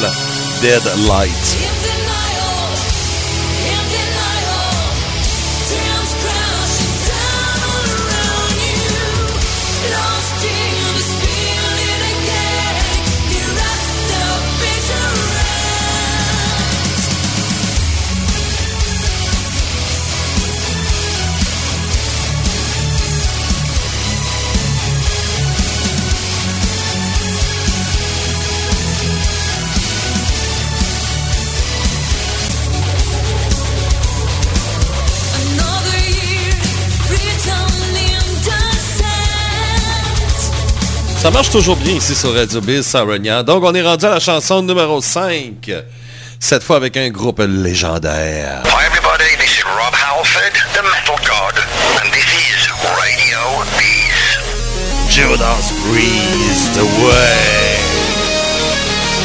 Dead 0.62 0.84
Light. 1.08 1.58
Ça 41.22 41.30
marche 41.30 41.52
toujours 41.52 41.76
bien 41.76 41.94
ici 41.94 42.16
sur 42.16 42.34
Radio 42.34 42.60
Biz, 42.62 42.82
Sarania. 42.82 43.44
Donc, 43.44 43.64
on 43.64 43.76
est 43.76 43.84
rendu 43.84 44.06
à 44.06 44.10
la 44.10 44.20
chanson 44.20 44.64
numéro 44.64 45.00
5. 45.04 45.70
Cette 46.40 46.64
fois 46.64 46.78
avec 46.78 46.98
un 46.98 47.10
groupe 47.10 47.40
légendaire. 47.48 48.64
Hi 48.66 48.88
everybody, 48.88 49.30
this 49.38 49.60
is 49.60 49.64
Rob 49.64 49.94
Halford, 49.94 50.58
the 50.74 50.82
Metal 50.82 51.22
God, 51.22 51.62
and 52.02 52.10
this 52.10 52.26
is 52.26 52.66
Radio 52.98 53.38
Biz. 53.78 55.14
Judas 55.14 55.70
Priest, 55.86 56.82
way. 57.06 57.78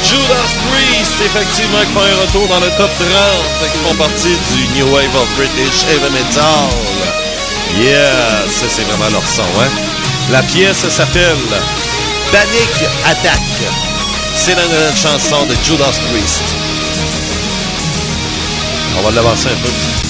Judas 0.04 0.52
Priest, 0.68 1.16
effectivement, 1.24 1.80
qui 1.80 1.92
fait 1.96 2.12
un 2.12 2.20
retour 2.20 2.46
dans 2.48 2.60
le 2.60 2.68
top 2.76 2.90
30, 2.92 3.72
qui 3.72 3.78
font 3.88 3.94
partie 3.94 4.36
du 4.52 4.78
New 4.78 4.92
Wave 4.92 5.16
of 5.16 5.28
British 5.38 5.84
Heavy 5.88 6.12
Metal. 6.12 6.68
Yeah, 7.80 8.44
ça 8.52 8.66
c'est 8.68 8.82
vraiment 8.82 9.10
leur 9.10 9.26
son, 9.26 9.42
hein? 9.62 9.85
La 10.32 10.42
pièce 10.42 10.88
s'appelle 10.88 11.36
Panic 12.32 12.88
Attack. 13.06 13.40
C'est 14.34 14.56
la 14.56 14.64
nouvelle 14.64 14.96
chanson 14.96 15.46
de 15.46 15.54
Judas 15.64 16.00
Priest. 16.10 16.42
On 18.98 19.02
va 19.02 19.10
l'avancer 19.12 19.48
un 19.48 19.62
peu. 19.62 20.05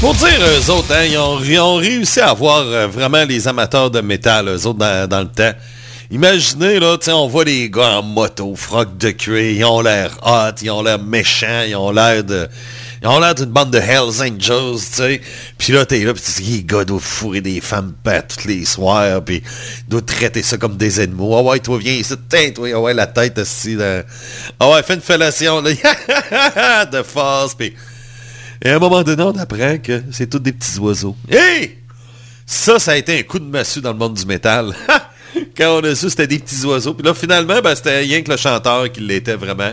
Pour 0.00 0.12
dire, 0.14 0.28
eux 0.28 0.70
autres, 0.70 0.94
hein, 0.94 1.04
ils, 1.04 1.58
ont, 1.58 1.76
réussi 1.76 2.20
à 2.20 2.28
avoir 2.28 2.60
euh, 2.60 2.86
vraiment 2.86 3.24
les 3.24 3.48
amateurs 3.48 3.90
de 3.90 4.02
métal, 4.02 4.46
eux 4.46 4.66
autres, 4.66 5.06
dans, 5.06 5.20
le 5.20 5.26
temps. 5.28 5.52
Imaginez, 6.10 6.78
là, 6.78 6.98
on 7.08 7.26
voit 7.26 7.44
les 7.44 7.70
gars 7.70 7.98
en 7.98 8.02
moto, 8.02 8.54
froc 8.54 8.98
de 8.98 9.10
cuir, 9.10 9.40
ils 9.40 9.64
ont 9.64 9.80
l'air 9.80 10.18
hot, 10.22 10.54
ils 10.60 10.70
ont 10.70 10.82
l'air 10.82 11.02
méchants, 11.02 11.62
ils 11.66 11.76
ont 11.76 11.90
l'air 11.90 12.22
de... 12.22 12.46
Ils 13.02 13.08
ont 13.08 13.18
l'air 13.20 13.34
d'une 13.34 13.46
bande 13.46 13.70
de 13.70 13.78
Hells 13.78 14.20
Angels, 14.20 14.80
tu 14.80 14.96
sais. 14.96 15.20
Puis 15.56 15.72
là, 15.72 15.86
t'es 15.86 16.00
là, 16.00 16.12
pis 16.12 16.20
tu 16.20 16.42
dis, 16.42 16.56
les 16.58 16.64
gars 16.64 16.84
doivent 16.84 17.00
fourrer 17.00 17.40
des 17.40 17.62
femmes 17.62 17.94
pas 18.02 18.20
tous 18.20 18.46
les 18.46 18.66
soirs, 18.66 19.22
puis 19.24 19.42
doivent 19.88 20.04
traiter 20.04 20.42
ça 20.42 20.58
comme 20.58 20.76
des 20.76 21.00
ennemis. 21.00 21.32
Ah 21.32 21.42
ouais, 21.42 21.58
toi, 21.60 21.78
viens 21.78 21.94
ici, 21.94 22.14
tiens, 22.28 22.50
toi, 22.50 22.68
ah 22.74 22.80
ouais, 22.80 22.92
la 22.92 23.06
tête 23.06 23.38
aussi, 23.38 23.78
Ah 24.60 24.70
ouais, 24.70 24.82
fais 24.82 24.94
une 24.94 25.00
fellation, 25.00 25.62
là, 25.62 26.84
de 26.92 27.02
force, 27.02 27.54
puis... 27.54 27.72
Et 28.62 28.70
à 28.70 28.76
un 28.76 28.78
moment 28.78 29.02
donné, 29.02 29.22
on 29.22 29.36
apprend 29.38 29.78
que 29.78 30.02
c'est 30.12 30.28
tous 30.28 30.38
des 30.38 30.52
petits 30.52 30.78
oiseaux. 30.78 31.16
Hé! 31.30 31.78
Ça, 32.46 32.78
ça 32.78 32.92
a 32.92 32.96
été 32.96 33.18
un 33.18 33.22
coup 33.22 33.38
de 33.38 33.44
massue 33.44 33.80
dans 33.80 33.92
le 33.92 33.98
monde 33.98 34.14
du 34.14 34.24
métal. 34.24 34.74
Quand 35.56 35.80
on 35.80 35.84
a 35.84 35.94
su 35.94 36.08
c'était 36.10 36.26
des 36.26 36.38
petits 36.38 36.64
oiseaux. 36.64 36.94
Puis 36.94 37.06
là, 37.06 37.14
finalement, 37.14 37.60
ben, 37.62 37.74
c'était 37.74 37.98
rien 37.98 38.22
que 38.22 38.30
le 38.30 38.36
chanteur 38.36 38.90
qui 38.90 39.00
l'était 39.00 39.36
vraiment. 39.36 39.72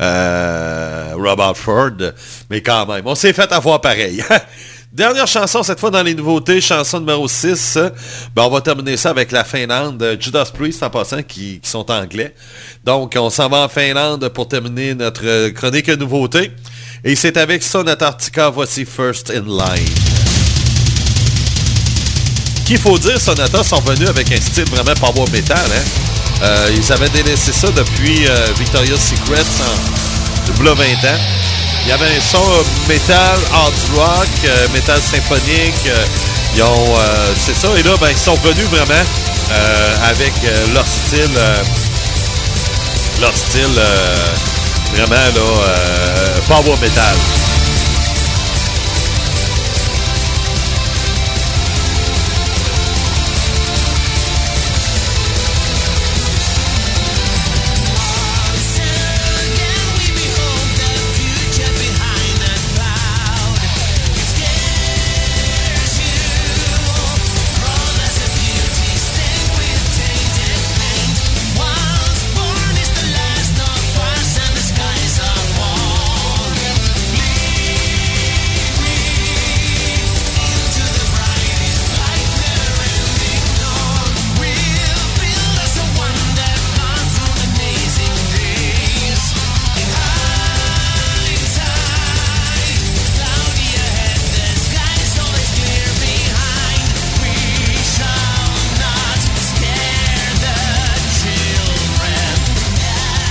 Euh, 0.00 1.12
Robert 1.16 1.56
Ford. 1.56 1.92
Mais 2.50 2.60
quand 2.60 2.86
même, 2.86 3.06
on 3.06 3.14
s'est 3.14 3.32
fait 3.32 3.50
avoir 3.52 3.80
pareil. 3.80 4.22
Dernière 4.92 5.26
chanson, 5.26 5.62
cette 5.62 5.80
fois 5.80 5.90
dans 5.90 6.02
les 6.02 6.14
nouveautés, 6.14 6.62
chanson 6.62 7.00
numéro 7.00 7.28
6. 7.28 7.78
Ben, 8.34 8.44
on 8.44 8.48
va 8.48 8.62
terminer 8.62 8.96
ça 8.96 9.10
avec 9.10 9.32
la 9.32 9.44
Finlande. 9.44 10.16
Judas 10.18 10.50
Priest 10.52 10.82
en 10.82 10.88
passant, 10.88 11.22
qui, 11.22 11.60
qui 11.60 11.68
sont 11.68 11.90
anglais. 11.90 12.34
Donc, 12.84 13.14
on 13.16 13.28
s'en 13.28 13.50
va 13.50 13.58
en 13.58 13.68
Finlande 13.68 14.28
pour 14.30 14.48
terminer 14.48 14.94
notre 14.94 15.50
chronique 15.50 15.88
nouveauté. 15.88 16.52
Et 17.04 17.14
c'est 17.14 17.36
avec 17.36 17.62
Son 17.62 17.86
Antarctica, 17.86 18.50
voici 18.50 18.84
First 18.84 19.30
in 19.30 19.44
Line. 19.46 19.94
Qu'il 22.66 22.78
faut 22.78 22.98
dire, 22.98 23.20
Sonata 23.20 23.62
sont 23.62 23.80
venus 23.80 24.08
avec 24.08 24.32
un 24.32 24.40
style 24.40 24.64
vraiment 24.64 24.94
power 24.94 25.30
metal. 25.30 25.56
Hein? 25.56 25.84
Euh, 26.42 26.74
ils 26.76 26.92
avaient 26.92 27.08
délaissé 27.10 27.52
ça 27.52 27.68
depuis 27.70 28.26
euh, 28.26 28.48
Victoria's 28.58 29.00
Secret 29.00 29.44
en 30.60 30.64
20 30.64 30.70
ans. 30.72 31.18
Il 31.84 31.88
y 31.88 31.92
avait 31.92 32.16
un 32.16 32.20
son 32.20 32.44
metal, 32.88 33.38
hard 33.52 33.74
rock, 33.94 34.28
euh, 34.44 34.66
metal 34.74 35.00
symphonique. 35.00 35.88
ils 36.56 36.62
ont, 36.62 36.96
c'est 37.46 37.54
ça. 37.54 37.68
Et 37.78 37.82
là, 37.84 37.92
ben, 38.00 38.08
ils 38.10 38.16
sont 38.16 38.34
venus 38.34 38.66
vraiment 38.66 39.04
avec 40.02 40.32
leur 40.74 40.84
style, 40.84 41.30
leur 43.20 43.36
style 43.36 43.80
Vraiment, 44.92 45.14
là, 45.14 45.40
euh, 45.40 46.38
power 46.48 46.76
metal. 46.80 47.37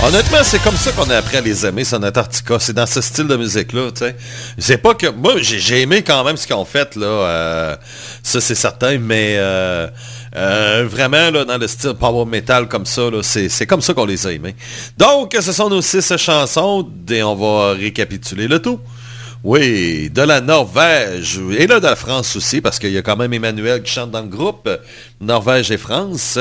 Honnêtement, 0.08 0.38
c'est 0.42 0.62
comme 0.62 0.74
ça 0.74 0.90
qu'on 0.92 1.10
a 1.10 1.18
appris 1.18 1.36
à 1.36 1.42
les 1.42 1.66
aimer, 1.66 1.84
Son 1.84 2.02
Antarctica. 2.02 2.56
C'est 2.58 2.72
dans 2.72 2.86
ce 2.86 3.02
style 3.02 3.26
de 3.26 3.36
musique-là, 3.36 3.90
tu 3.90 4.06
sais. 4.56 4.78
Pas 4.78 4.94
que... 4.94 5.08
Moi, 5.08 5.34
j'ai 5.42 5.82
aimé 5.82 6.00
quand 6.00 6.24
même 6.24 6.38
ce 6.38 6.46
qu'ils 6.46 6.56
ont 6.56 6.64
fait, 6.64 6.96
là. 6.96 7.06
Euh, 7.06 7.76
ça, 8.22 8.40
c'est 8.40 8.54
certain, 8.54 8.96
mais... 8.96 9.34
Euh, 9.36 9.86
euh, 10.34 10.88
vraiment, 10.90 11.30
là, 11.30 11.44
dans 11.44 11.58
le 11.58 11.68
style 11.68 11.92
power 11.92 12.24
metal 12.24 12.68
comme 12.68 12.86
ça, 12.86 13.02
c'est 13.22 13.66
comme 13.66 13.82
ça 13.82 13.92
qu'on 13.92 14.06
les 14.06 14.26
a 14.26 14.32
aimés. 14.32 14.56
Donc, 14.96 15.36
ce 15.38 15.52
sont 15.52 15.68
nos 15.68 15.82
six 15.82 16.16
chansons 16.16 16.88
et 17.10 17.22
on 17.22 17.34
va 17.34 17.74
récapituler 17.74 18.48
le 18.48 18.62
tout. 18.62 18.80
Oui, 19.44 20.10
de 20.10 20.22
la 20.22 20.40
Norvège 20.40 21.38
et 21.56 21.66
là 21.66 21.80
de 21.80 21.86
la 21.86 21.96
France 21.96 22.34
aussi, 22.34 22.60
parce 22.60 22.78
qu'il 22.78 22.90
y 22.90 22.98
a 22.98 23.02
quand 23.02 23.16
même 23.16 23.32
Emmanuel 23.32 23.82
qui 23.82 23.92
chante 23.92 24.10
dans 24.10 24.22
le 24.22 24.26
groupe, 24.26 24.68
Norvège 25.20 25.70
et 25.70 25.76
France. 25.76 26.38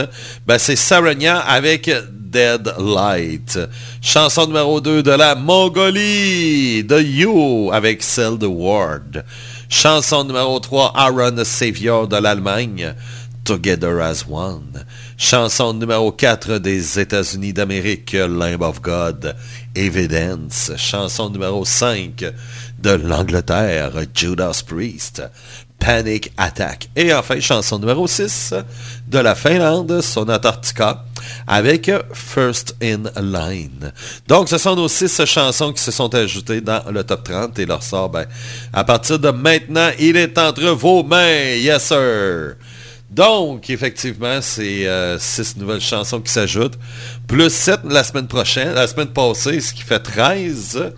Ben, 0.48 0.58
c'est 0.58 0.76
Sarania 0.76 1.38
avec 1.38 1.92
Dead 2.38 2.72
Light. 2.78 3.58
Chanson 4.00 4.46
numéro 4.46 4.80
2 4.80 5.02
de 5.02 5.10
la 5.10 5.34
Mongolie, 5.34 6.84
de 6.84 7.02
You 7.02 7.72
avec 7.74 8.04
Cell 8.04 8.38
Ward. 8.44 9.26
Chanson 9.70 10.24
numéro 10.26 10.60
3, 10.60 10.94
Aaron 10.96 11.44
Savior 11.44 12.08
de 12.08 12.18
l'Allemagne, 12.18 12.94
Together 13.44 14.00
as 14.02 14.24
One. 14.30 14.86
Chanson 15.18 15.74
numéro 15.74 16.12
4 16.12 16.60
des 16.60 17.00
États-Unis 17.00 17.54
d'Amérique, 17.54 18.14
Lamb 18.14 18.62
of 18.62 18.84
God, 18.84 19.36
Evidence. 19.74 20.72
Chanson 20.78 21.32
numéro 21.32 21.66
5 21.66 22.24
de 22.78 22.92
l'Angleterre, 22.92 23.94
Judas 24.14 24.62
Priest, 24.64 25.24
Panic 25.80 26.32
Attack. 26.38 26.90
Et 26.96 27.14
enfin, 27.14 27.40
chanson 27.40 27.80
numéro 27.80 28.08
6 28.08 28.54
de 29.08 29.20
la 29.20 29.36
Finlande, 29.36 30.02
Sonatartica, 30.02 31.06
avec 31.48 31.92
First 32.14 32.76
in 32.82 33.04
Line. 33.22 33.94
Donc, 34.28 34.50
ce 34.50 34.58
sont 34.58 34.76
nos 34.76 34.88
six 34.88 35.24
chansons 35.26 35.74
qui 35.74 35.82
se 35.82 35.92
sont 35.92 36.14
ajoutées 36.14 36.62
dans 36.62 36.84
le 36.92 37.04
top 37.04 37.24
30 37.24 37.60
et 37.60 37.66
leur 37.66 37.84
sort, 37.84 38.10
ben, 38.10 38.26
à 38.74 38.84
partir 38.84 39.20
de 39.20 39.30
maintenant, 39.30 39.90
il 40.00 40.18
est 40.18 40.38
entre 40.38 40.64
vos 40.72 41.04
mains. 41.04 41.56
Yes, 41.56 41.86
sir. 41.86 42.56
Donc, 43.10 43.70
effectivement, 43.70 44.40
c'est 44.42 44.86
euh, 44.86 45.18
six 45.18 45.56
nouvelles 45.56 45.82
chansons 45.82 46.20
qui 46.20 46.32
s'ajoutent. 46.32 46.78
Plus 47.28 47.50
sept 47.50 47.80
la 47.86 48.04
semaine 48.04 48.28
prochaine. 48.28 48.74
La 48.74 48.88
semaine 48.88 49.08
passée, 49.08 49.62
ce 49.62 49.74
qui 49.74 49.84
fait 49.84 50.00
13. 50.00 50.92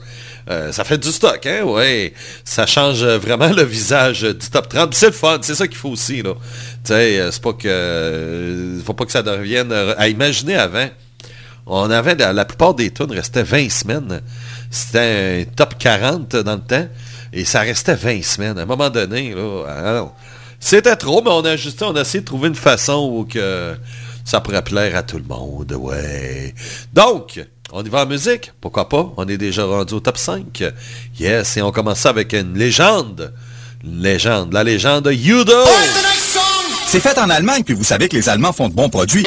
Euh, 0.49 0.71
ça 0.71 0.83
fait 0.83 0.97
du 0.97 1.11
stock, 1.11 1.45
hein? 1.45 1.63
Ouais. 1.63 2.13
Ça 2.43 2.65
change 2.65 3.03
vraiment 3.03 3.49
le 3.49 3.63
visage 3.63 4.21
du 4.21 4.49
top 4.49 4.67
30. 4.69 4.93
C'est 4.95 5.07
le 5.07 5.11
fun, 5.11 5.37
c'est 5.41 5.55
ça 5.55 5.67
qu'il 5.67 5.77
faut 5.77 5.89
aussi, 5.89 6.23
là. 6.23 6.33
Tu 6.83 6.93
sais, 6.93 7.19
euh, 7.19 7.31
c'est 7.31 7.41
pas 7.41 7.53
que... 7.53 8.81
faut 8.83 8.93
pas 8.93 9.05
que 9.05 9.11
ça 9.11 9.21
devienne... 9.21 9.71
À 9.71 10.07
imaginer 10.07 10.55
avant, 10.55 10.87
on 11.67 11.91
avait... 11.91 12.15
La, 12.15 12.45
plupart 12.45 12.73
des 12.73 12.91
tunes 12.91 13.11
restaient 13.11 13.43
20 13.43 13.69
semaines. 13.69 14.21
C'était 14.71 15.45
un 15.47 15.51
top 15.55 15.77
40 15.77 16.35
dans 16.37 16.55
le 16.55 16.61
temps. 16.61 16.87
Et 17.31 17.45
ça 17.45 17.59
restait 17.59 17.95
20 17.95 18.23
semaines. 18.23 18.57
À 18.57 18.63
un 18.63 18.65
moment 18.65 18.89
donné, 18.89 19.35
là... 19.35 20.11
C'était 20.59 20.95
trop, 20.97 21.21
mais 21.21 21.29
on 21.29 21.45
a 21.45 21.51
ajusté, 21.51 21.85
on 21.85 21.95
a 21.95 22.01
essayé 22.01 22.19
de 22.19 22.25
trouver 22.25 22.49
une 22.49 22.55
façon 22.55 23.09
où 23.13 23.23
que 23.23 23.77
ça 24.29 24.41
pourrait 24.41 24.61
plaire 24.61 24.95
à 24.95 25.01
tout 25.01 25.17
le 25.17 25.23
monde, 25.23 25.71
ouais. 25.71 26.53
Donc, 26.93 27.43
on 27.71 27.83
y 27.83 27.89
va 27.89 28.03
en 28.03 28.05
musique, 28.05 28.51
pourquoi 28.61 28.87
pas? 28.87 29.11
On 29.17 29.27
est 29.27 29.37
déjà 29.37 29.65
rendu 29.65 29.95
au 29.95 29.99
top 29.99 30.19
5. 30.19 30.63
Yes, 31.19 31.57
et 31.57 31.63
on 31.63 31.71
commence 31.71 32.05
avec 32.05 32.33
une 32.33 32.55
légende. 32.55 33.33
Une 33.83 34.03
légende, 34.03 34.53
la 34.53 34.63
légende 34.63 35.09
Yudo. 35.11 35.63
C'est 36.85 36.99
fait 36.99 37.17
en 37.17 37.31
Allemagne, 37.31 37.63
puis 37.63 37.73
vous 37.73 37.83
savez 37.83 38.07
que 38.07 38.15
les 38.15 38.29
Allemands 38.29 38.53
font 38.53 38.69
de 38.69 38.75
bons 38.75 38.89
produits. 38.89 39.25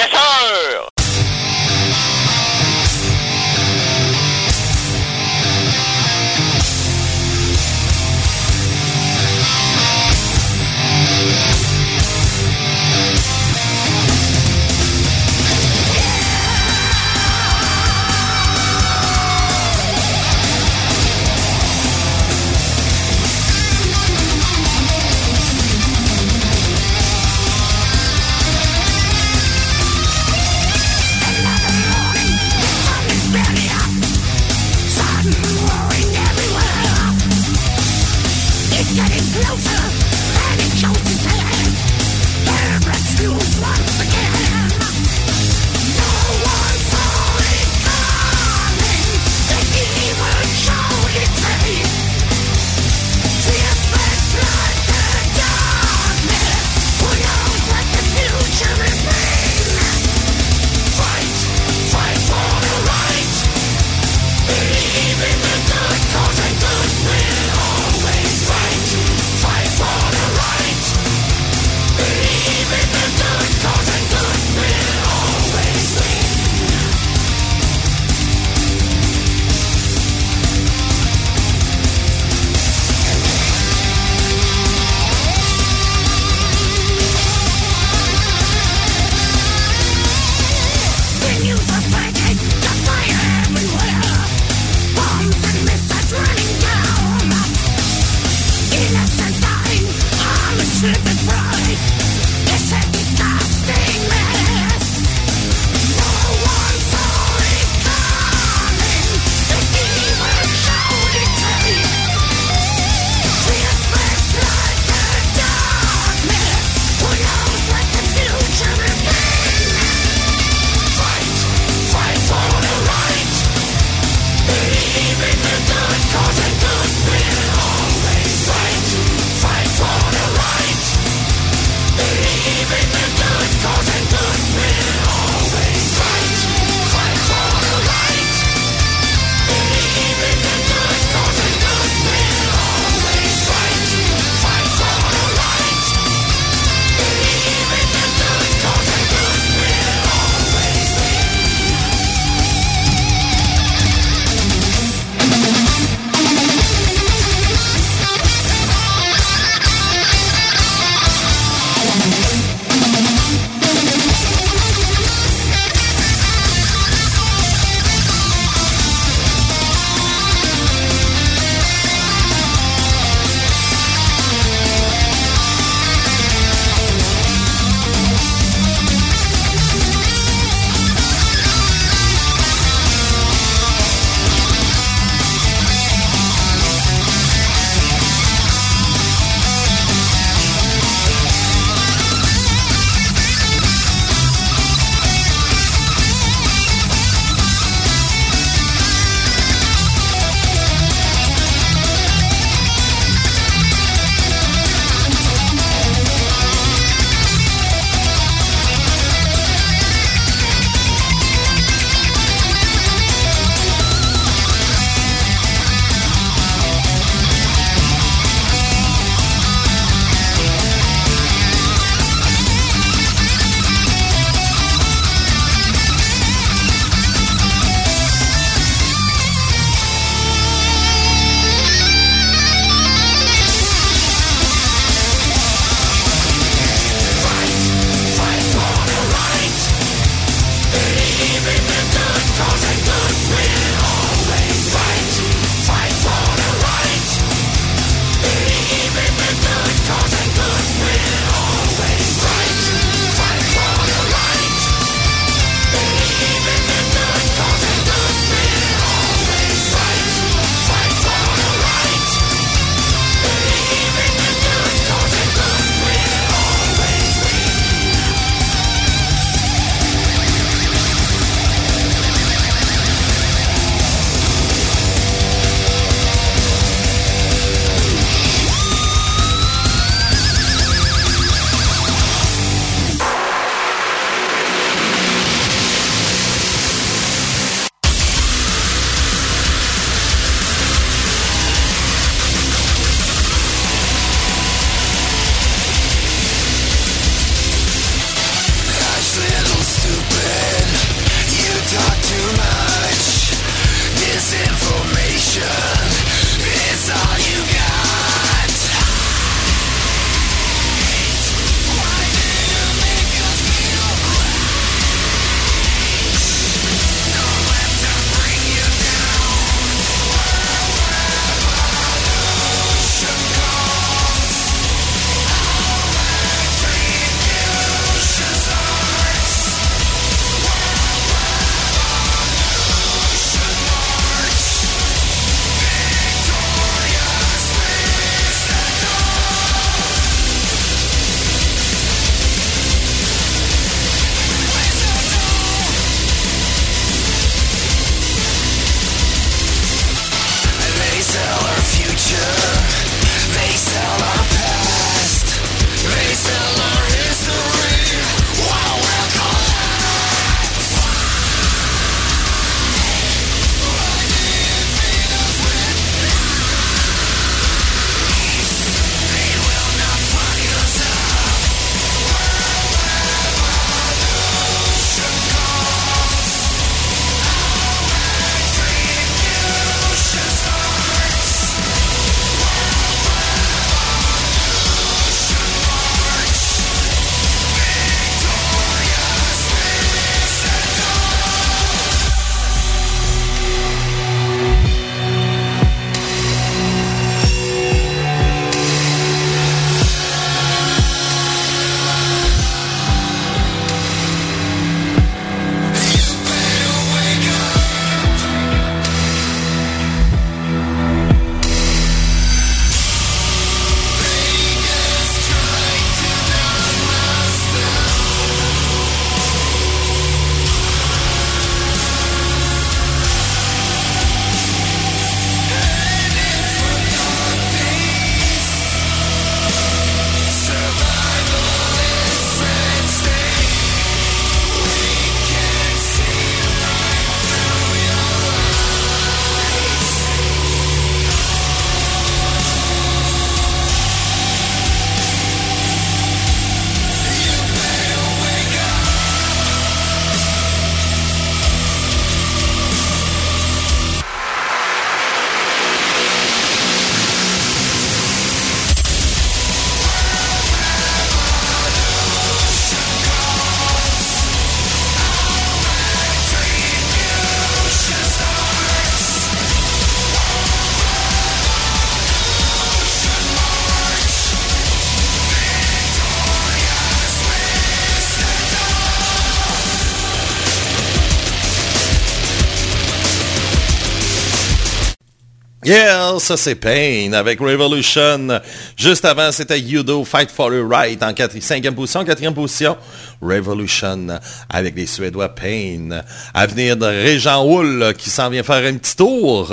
Yeah, 485.72 486.18
ça 486.18 486.36
c'est 486.36 486.56
Pain 486.56 487.14
avec 487.14 487.40
Revolution. 487.40 488.28
Juste 488.76 489.06
avant, 489.06 489.32
c'était 489.32 489.58
Yudo 489.58 490.04
Fight 490.04 490.30
for 490.30 490.52
Your 490.52 490.68
Right 490.68 491.02
en 491.02 491.12
5e 491.12 491.70
position, 491.70 492.04
4e 492.04 492.34
position. 492.34 492.76
Revolution 493.22 494.08
avec 494.50 494.76
les 494.76 494.84
Suédois 494.84 495.30
Pain. 495.30 496.02
À 496.34 496.46
venir 496.46 496.76
de 496.76 496.84
Régent 496.84 497.42
Hull 497.46 497.94
qui 497.96 498.10
s'en 498.10 498.28
vient 498.28 498.42
faire 498.42 498.66
un 498.66 498.76
petit 498.76 498.94
tour. 498.94 499.50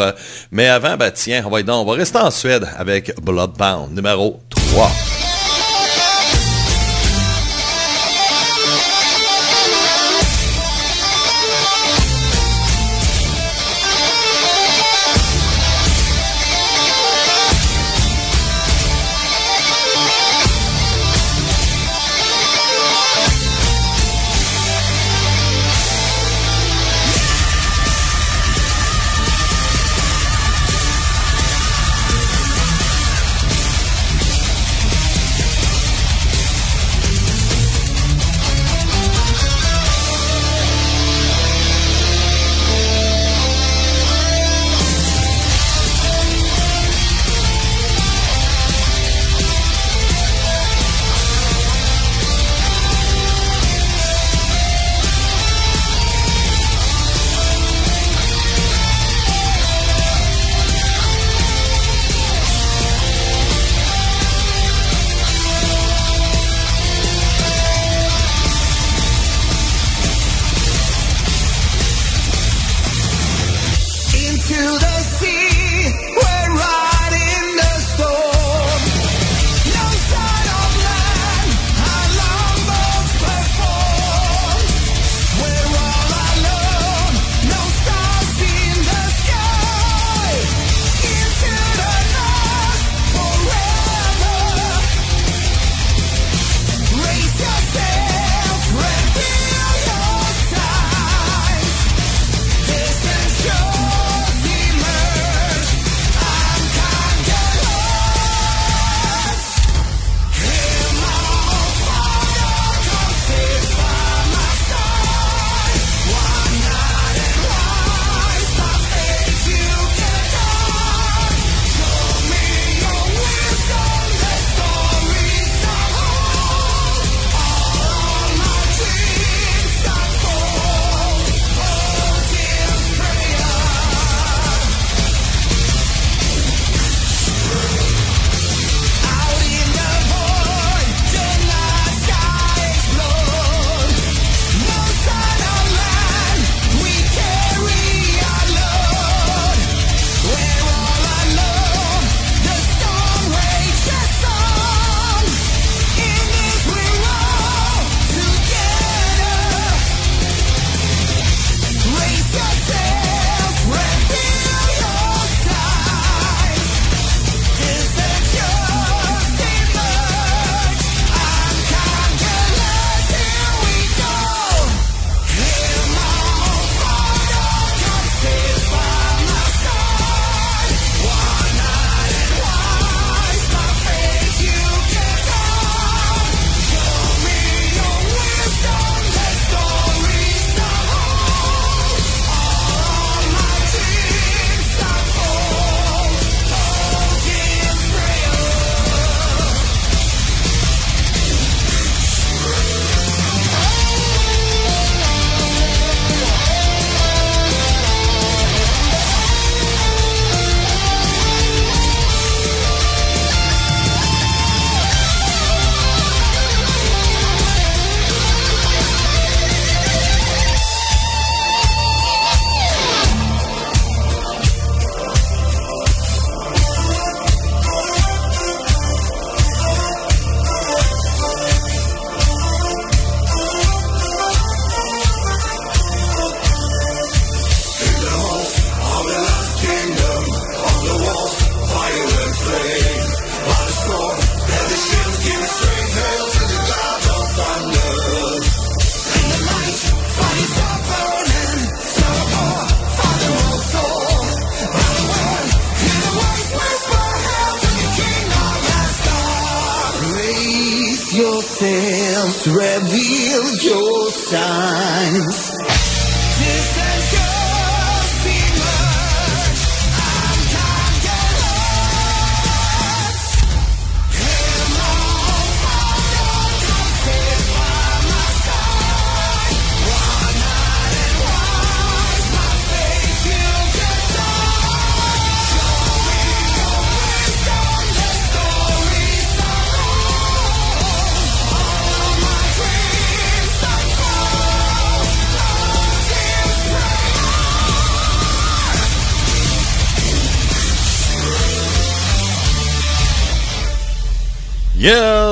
Mais 0.52 0.68
avant, 0.68 0.98
bah 0.98 1.12
tiens, 1.12 1.42
on 1.46 1.50
va, 1.50 1.62
on 1.74 1.86
va 1.86 1.94
rester 1.94 2.18
en 2.18 2.32
Suède 2.32 2.68
avec 2.78 3.18
Bloodbound 3.22 3.96
numéro 3.96 4.42
3. 4.50 5.29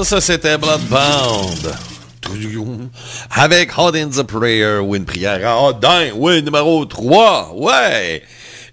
Ça 0.03 0.21
c'était 0.21 0.57
Bloodbound. 0.57 1.73
Avec 3.31 3.77
Hodin 3.77 4.09
the 4.09 4.23
Prayer, 4.23 4.77
ou 4.79 4.95
une 4.95 5.05
prière 5.05 5.47
à 5.47 5.61
Hodin, 5.61 6.11
oui, 6.15 6.43
numéro 6.43 6.85
3, 6.85 7.53
ouais. 7.55 8.21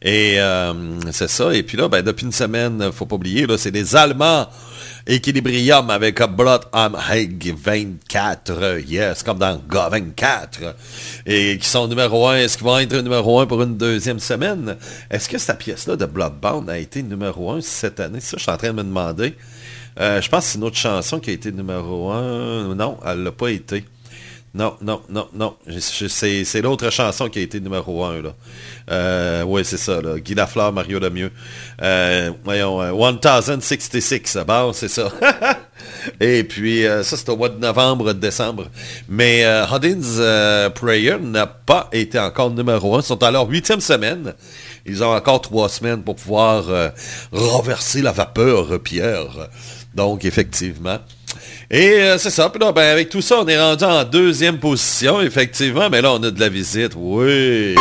Et 0.02 0.34
euh, 0.38 0.72
c'est 1.12 1.30
ça. 1.30 1.54
Et 1.54 1.62
puis 1.62 1.78
là, 1.78 1.88
ben, 1.88 2.02
depuis 2.02 2.26
une 2.26 2.32
semaine, 2.32 2.90
faut 2.92 3.06
pas 3.06 3.16
oublier, 3.16 3.46
là, 3.46 3.56
c'est 3.56 3.70
les 3.70 3.96
Allemands 3.96 4.48
Equilibrium 5.06 5.90
avec 5.90 6.22
Blood 6.22 6.62
on 6.72 6.92
Hague 6.94 7.54
24, 7.56 8.80
yes, 8.86 9.22
comme 9.22 9.38
dans 9.38 9.60
GA 9.68 9.88
24, 9.90 10.76
et 11.26 11.58
qui 11.58 11.68
sont 11.68 11.88
numéro 11.88 12.26
1. 12.28 12.36
Est-ce 12.36 12.58
qu'ils 12.58 12.66
vont 12.66 12.78
être 12.78 12.96
numéro 12.96 13.40
1 13.40 13.46
pour 13.46 13.62
une 13.62 13.76
deuxième 13.76 14.18
semaine? 14.18 14.76
Est-ce 15.10 15.28
que 15.28 15.38
cette 15.38 15.58
pièce-là 15.58 15.96
de 15.96 16.06
Bloodbound 16.06 16.68
a 16.68 16.78
été 16.78 17.02
numéro 17.02 17.52
1 17.52 17.60
cette 17.60 18.00
année? 18.00 18.20
Ça, 18.20 18.36
je 18.36 18.42
suis 18.42 18.50
en 18.50 18.56
train 18.56 18.68
de 18.68 18.74
me 18.74 18.82
demander. 18.82 19.36
Euh, 20.00 20.20
je 20.20 20.28
pense 20.28 20.44
que 20.44 20.50
c'est 20.50 20.58
une 20.58 20.64
autre 20.64 20.76
chanson 20.76 21.20
qui 21.20 21.30
a 21.30 21.32
été 21.32 21.52
numéro 21.52 22.10
1. 22.10 22.74
Non, 22.74 22.98
elle 23.04 23.22
l'a 23.22 23.32
pas 23.32 23.50
été. 23.50 23.84
Non, 24.56 24.76
non, 24.82 25.02
non, 25.08 25.26
non. 25.34 25.56
C'est 25.68 26.62
l'autre 26.62 26.88
chanson 26.90 27.28
qui 27.28 27.40
a 27.40 27.42
été 27.42 27.58
numéro 27.58 28.04
1. 28.04 28.22
Là. 28.22 28.34
Euh, 28.88 29.42
oui, 29.42 29.64
c'est 29.64 29.76
ça. 29.76 30.00
Là. 30.00 30.20
Guy 30.20 30.36
Lafleur, 30.36 30.72
Mario 30.72 31.00
Lemieux. 31.00 31.32
Euh, 31.82 32.30
voyons, 32.44 32.78
1066. 32.78 34.36
Euh, 34.36 34.44
bon, 34.44 34.72
c'est 34.72 34.86
ça. 34.86 35.10
Et 36.20 36.44
puis, 36.44 36.86
euh, 36.86 37.02
ça, 37.02 37.16
c'est 37.16 37.28
au 37.30 37.36
mois 37.36 37.48
de 37.48 37.58
novembre, 37.58 38.12
décembre. 38.12 38.68
Mais 39.08 39.44
euh, 39.44 39.64
Huddin's 39.66 40.20
Prayer 40.76 41.16
n'a 41.20 41.48
pas 41.48 41.88
été 41.90 42.20
encore 42.20 42.52
numéro 42.52 42.94
1. 42.94 43.00
Ils 43.00 43.02
sont 43.02 43.22
à 43.24 43.32
leur 43.32 43.48
huitième 43.48 43.80
semaine. 43.80 44.34
Ils 44.86 45.02
ont 45.02 45.16
encore 45.16 45.40
trois 45.40 45.68
semaines 45.68 46.04
pour 46.04 46.14
pouvoir 46.14 46.66
renverser 47.32 48.02
la 48.02 48.12
vapeur, 48.12 48.78
Pierre. 48.80 49.48
Donc, 49.94 50.24
effectivement. 50.24 50.98
Et 51.70 51.94
euh, 52.00 52.18
c'est 52.18 52.30
ça. 52.30 52.48
Puis 52.50 52.60
là, 52.60 52.72
ben, 52.72 52.90
avec 52.90 53.08
tout 53.08 53.22
ça, 53.22 53.40
on 53.40 53.48
est 53.48 53.60
rendu 53.60 53.84
en 53.84 54.04
deuxième 54.04 54.58
position, 54.58 55.20
effectivement. 55.20 55.88
Mais 55.90 56.02
là, 56.02 56.12
on 56.12 56.22
a 56.22 56.30
de 56.30 56.40
la 56.40 56.48
visite. 56.48 56.92
Oui. 56.96 57.74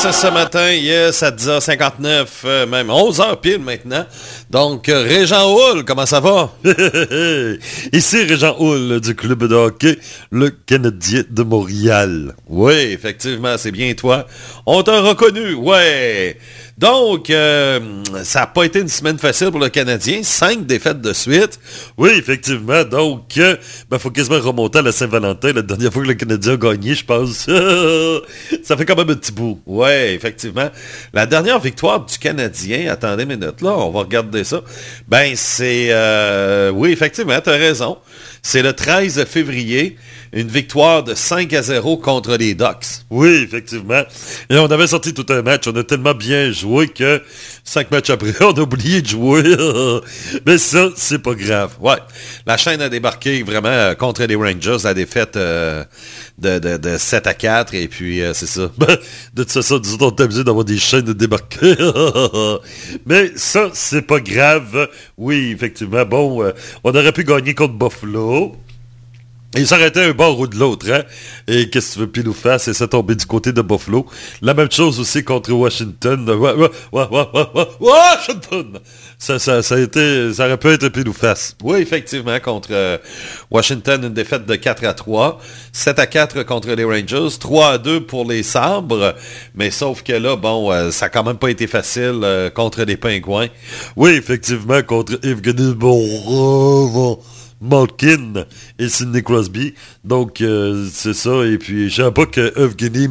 Ce 0.00 0.32
matin, 0.32 0.70
yes, 0.70 1.24
à 1.24 1.32
10h59, 1.32 2.26
euh, 2.44 2.66
même 2.66 2.86
11h 2.86 3.40
pile 3.40 3.58
maintenant. 3.58 4.06
Donc, 4.48 4.88
euh, 4.88 5.02
Régent 5.02 5.52
Houle, 5.52 5.84
comment 5.84 6.06
ça 6.06 6.20
va? 6.20 6.52
Ici 7.92 8.22
Régent 8.22 8.54
Houle 8.60 9.00
du 9.00 9.16
club 9.16 9.44
de 9.48 9.54
hockey, 9.56 9.98
le 10.30 10.50
Canadien 10.50 11.24
de 11.28 11.42
Montréal. 11.42 12.34
Oui, 12.46 12.74
effectivement, 12.74 13.56
c'est 13.58 13.72
bien 13.72 13.92
toi. 13.94 14.28
On 14.66 14.84
t'a 14.84 15.00
reconnu, 15.00 15.54
ouais. 15.54 16.38
Donc, 16.78 17.28
euh, 17.28 17.80
ça 18.22 18.40
n'a 18.40 18.46
pas 18.46 18.62
été 18.62 18.78
une 18.78 18.88
semaine 18.88 19.18
facile 19.18 19.50
pour 19.50 19.58
le 19.58 19.68
Canadien. 19.68 20.20
Cinq 20.22 20.64
défaites 20.64 21.00
de 21.00 21.12
suite. 21.12 21.58
Oui, 21.96 22.10
effectivement. 22.10 22.84
Donc, 22.84 23.34
il 23.34 23.42
euh, 23.42 23.56
ben, 23.90 23.98
faut 23.98 24.12
quasiment 24.12 24.38
remonter 24.38 24.78
à 24.78 24.82
la 24.82 24.92
Saint-Valentin. 24.92 25.52
La 25.52 25.62
dernière 25.62 25.92
fois 25.92 26.02
que 26.02 26.08
le 26.08 26.14
Canadien 26.14 26.52
a 26.52 26.56
gagné, 26.56 26.94
je 26.94 27.04
pense. 27.04 27.48
ça 28.62 28.76
fait 28.76 28.84
quand 28.84 28.94
même 28.94 29.10
un 29.10 29.16
petit 29.16 29.32
bout. 29.32 29.60
Oui, 29.66 29.90
effectivement. 29.90 30.70
La 31.12 31.26
dernière 31.26 31.58
victoire 31.58 32.06
du 32.06 32.16
Canadien, 32.16 32.92
attendez 32.92 33.24
une 33.24 33.30
minute 33.30 33.60
là, 33.60 33.70
on 33.76 33.90
va 33.90 34.00
regarder 34.00 34.44
ça. 34.44 34.62
Ben, 35.08 35.32
c'est... 35.34 35.88
Euh, 35.90 36.70
oui, 36.70 36.92
effectivement, 36.92 37.40
tu 37.40 37.50
as 37.50 37.54
raison. 37.54 37.98
C'est 38.42 38.62
le 38.62 38.72
13 38.72 39.24
février 39.24 39.96
une 40.32 40.48
victoire 40.48 41.04
de 41.04 41.14
5 41.14 41.52
à 41.52 41.62
0 41.62 41.96
contre 41.98 42.36
les 42.36 42.54
Ducks. 42.54 43.04
Oui, 43.10 43.28
effectivement. 43.44 44.02
Et 44.50 44.58
on 44.58 44.66
avait 44.66 44.86
sorti 44.86 45.14
tout 45.14 45.26
un 45.30 45.42
match. 45.42 45.66
On 45.66 45.76
a 45.76 45.84
tellement 45.84 46.14
bien 46.14 46.52
joué 46.52 46.88
que 46.88 47.22
cinq 47.68 47.90
matchs 47.90 48.10
après, 48.10 48.32
on 48.40 48.52
a 48.52 48.60
oublié 48.60 49.02
de 49.02 49.08
jouer. 49.08 49.42
Mais 50.46 50.58
ça, 50.58 50.88
c'est 50.96 51.18
pas 51.18 51.34
grave. 51.34 51.76
Ouais. 51.80 51.98
La 52.46 52.56
chaîne 52.56 52.80
a 52.80 52.88
débarqué 52.88 53.42
vraiment 53.42 53.68
euh, 53.68 53.94
contre 53.94 54.24
les 54.24 54.34
Rangers. 54.34 54.78
La 54.84 54.94
défaite 54.94 55.36
euh, 55.36 55.84
de, 56.38 56.58
de, 56.58 56.96
7 56.96 57.26
à 57.26 57.34
4. 57.34 57.74
Et 57.74 57.88
puis, 57.88 58.22
euh, 58.22 58.32
c'est 58.32 58.46
ça. 58.46 58.70
de 58.78 59.42
toute 59.42 59.52
façon, 59.52 59.80
nous 59.84 59.98
on 60.00 60.10
est 60.10 60.44
d'avoir 60.44 60.64
des 60.64 60.78
chaînes 60.78 61.02
de 61.02 61.12
débarquer. 61.12 61.74
Mais 63.06 63.32
ça, 63.36 63.70
c'est 63.74 64.02
pas 64.02 64.20
grave. 64.20 64.88
Oui, 65.16 65.52
effectivement. 65.54 66.04
Bon, 66.04 66.52
on 66.84 66.90
aurait 66.90 67.12
pu 67.12 67.24
gagner 67.24 67.54
contre 67.54 67.74
Buffalo. 67.74 68.56
Il 69.54 69.66
s'arrêtait 69.66 70.04
un 70.04 70.12
bord 70.12 70.38
ou 70.38 70.46
de 70.46 70.56
l'autre, 70.56 70.90
hein? 70.92 71.04
Et 71.46 71.70
qu'est-ce 71.70 71.88
que 71.88 71.94
tu 71.94 72.00
veux 72.00 72.06
pile 72.06 72.28
ou 72.28 72.34
face? 72.34 72.68
Et 72.68 72.74
ça 72.74 72.86
tombait 72.86 73.14
du 73.14 73.24
côté 73.24 73.50
de 73.50 73.62
Buffalo. 73.62 74.04
La 74.42 74.52
même 74.52 74.70
chose 74.70 75.00
aussi 75.00 75.24
contre 75.24 75.52
Washington. 75.52 76.28
Washington! 77.80 78.78
Ça, 79.18 79.38
ça, 79.38 79.62
ça, 79.62 79.76
a 79.76 79.78
été, 79.78 80.34
ça 80.34 80.44
aurait 80.44 80.58
pu 80.58 80.68
être 80.68 80.90
pile 80.90 81.08
ou 81.08 81.14
face. 81.14 81.56
Oui, 81.62 81.78
effectivement, 81.78 82.38
contre 82.40 82.68
euh, 82.72 82.98
Washington, 83.50 84.04
une 84.04 84.12
défaite 84.12 84.44
de 84.44 84.54
4 84.54 84.84
à 84.84 84.92
3. 84.92 85.40
7 85.72 85.98
à 85.98 86.06
4 86.06 86.42
contre 86.42 86.68
les 86.72 86.84
Rangers. 86.84 87.38
3 87.40 87.68
à 87.68 87.78
2 87.78 88.02
pour 88.02 88.28
les 88.28 88.42
Sabres. 88.42 89.14
Mais 89.54 89.70
sauf 89.70 90.02
que 90.02 90.12
là, 90.12 90.36
bon, 90.36 90.70
euh, 90.70 90.90
ça 90.90 91.06
a 91.06 91.08
quand 91.08 91.24
même 91.24 91.38
pas 91.38 91.50
été 91.50 91.66
facile 91.66 92.20
euh, 92.22 92.50
contre 92.50 92.82
les 92.82 92.98
Pingouins. 92.98 93.48
Oui, 93.96 94.10
effectivement, 94.10 94.82
contre 94.82 95.18
Evgeny 95.22 95.74
Bon. 95.74 97.18
Malkin 97.60 98.44
et 98.78 98.88
Sidney 98.88 99.22
Crosby. 99.22 99.74
Donc, 100.04 100.40
euh, 100.40 100.86
c'est 100.92 101.14
ça. 101.14 101.44
Et 101.44 101.58
puis, 101.58 101.90
je 101.90 102.02
sais 102.02 102.12
pas 102.12 102.26
que 102.26 102.52
Evgeny 102.58 103.08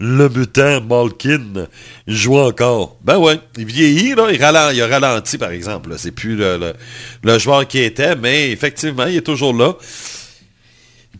le 0.00 0.28
mutant 0.28 0.80
Malkin 0.80 1.66
joue 2.06 2.38
encore. 2.38 2.96
Ben 3.04 3.18
ouais, 3.18 3.38
il 3.56 3.64
vieillit, 3.64 4.14
là, 4.14 4.32
il, 4.32 4.42
a 4.42 4.86
ralenti, 4.86 5.38
par 5.38 5.50
exemple. 5.52 5.94
C'est 5.96 6.10
plus 6.10 6.36
le, 6.36 7.38
joueur 7.38 7.66
qui 7.68 7.78
était, 7.78 8.16
mais 8.16 8.50
effectivement, 8.50 9.06
il 9.06 9.16
est 9.16 9.22
toujours 9.22 9.54
là 9.54 9.76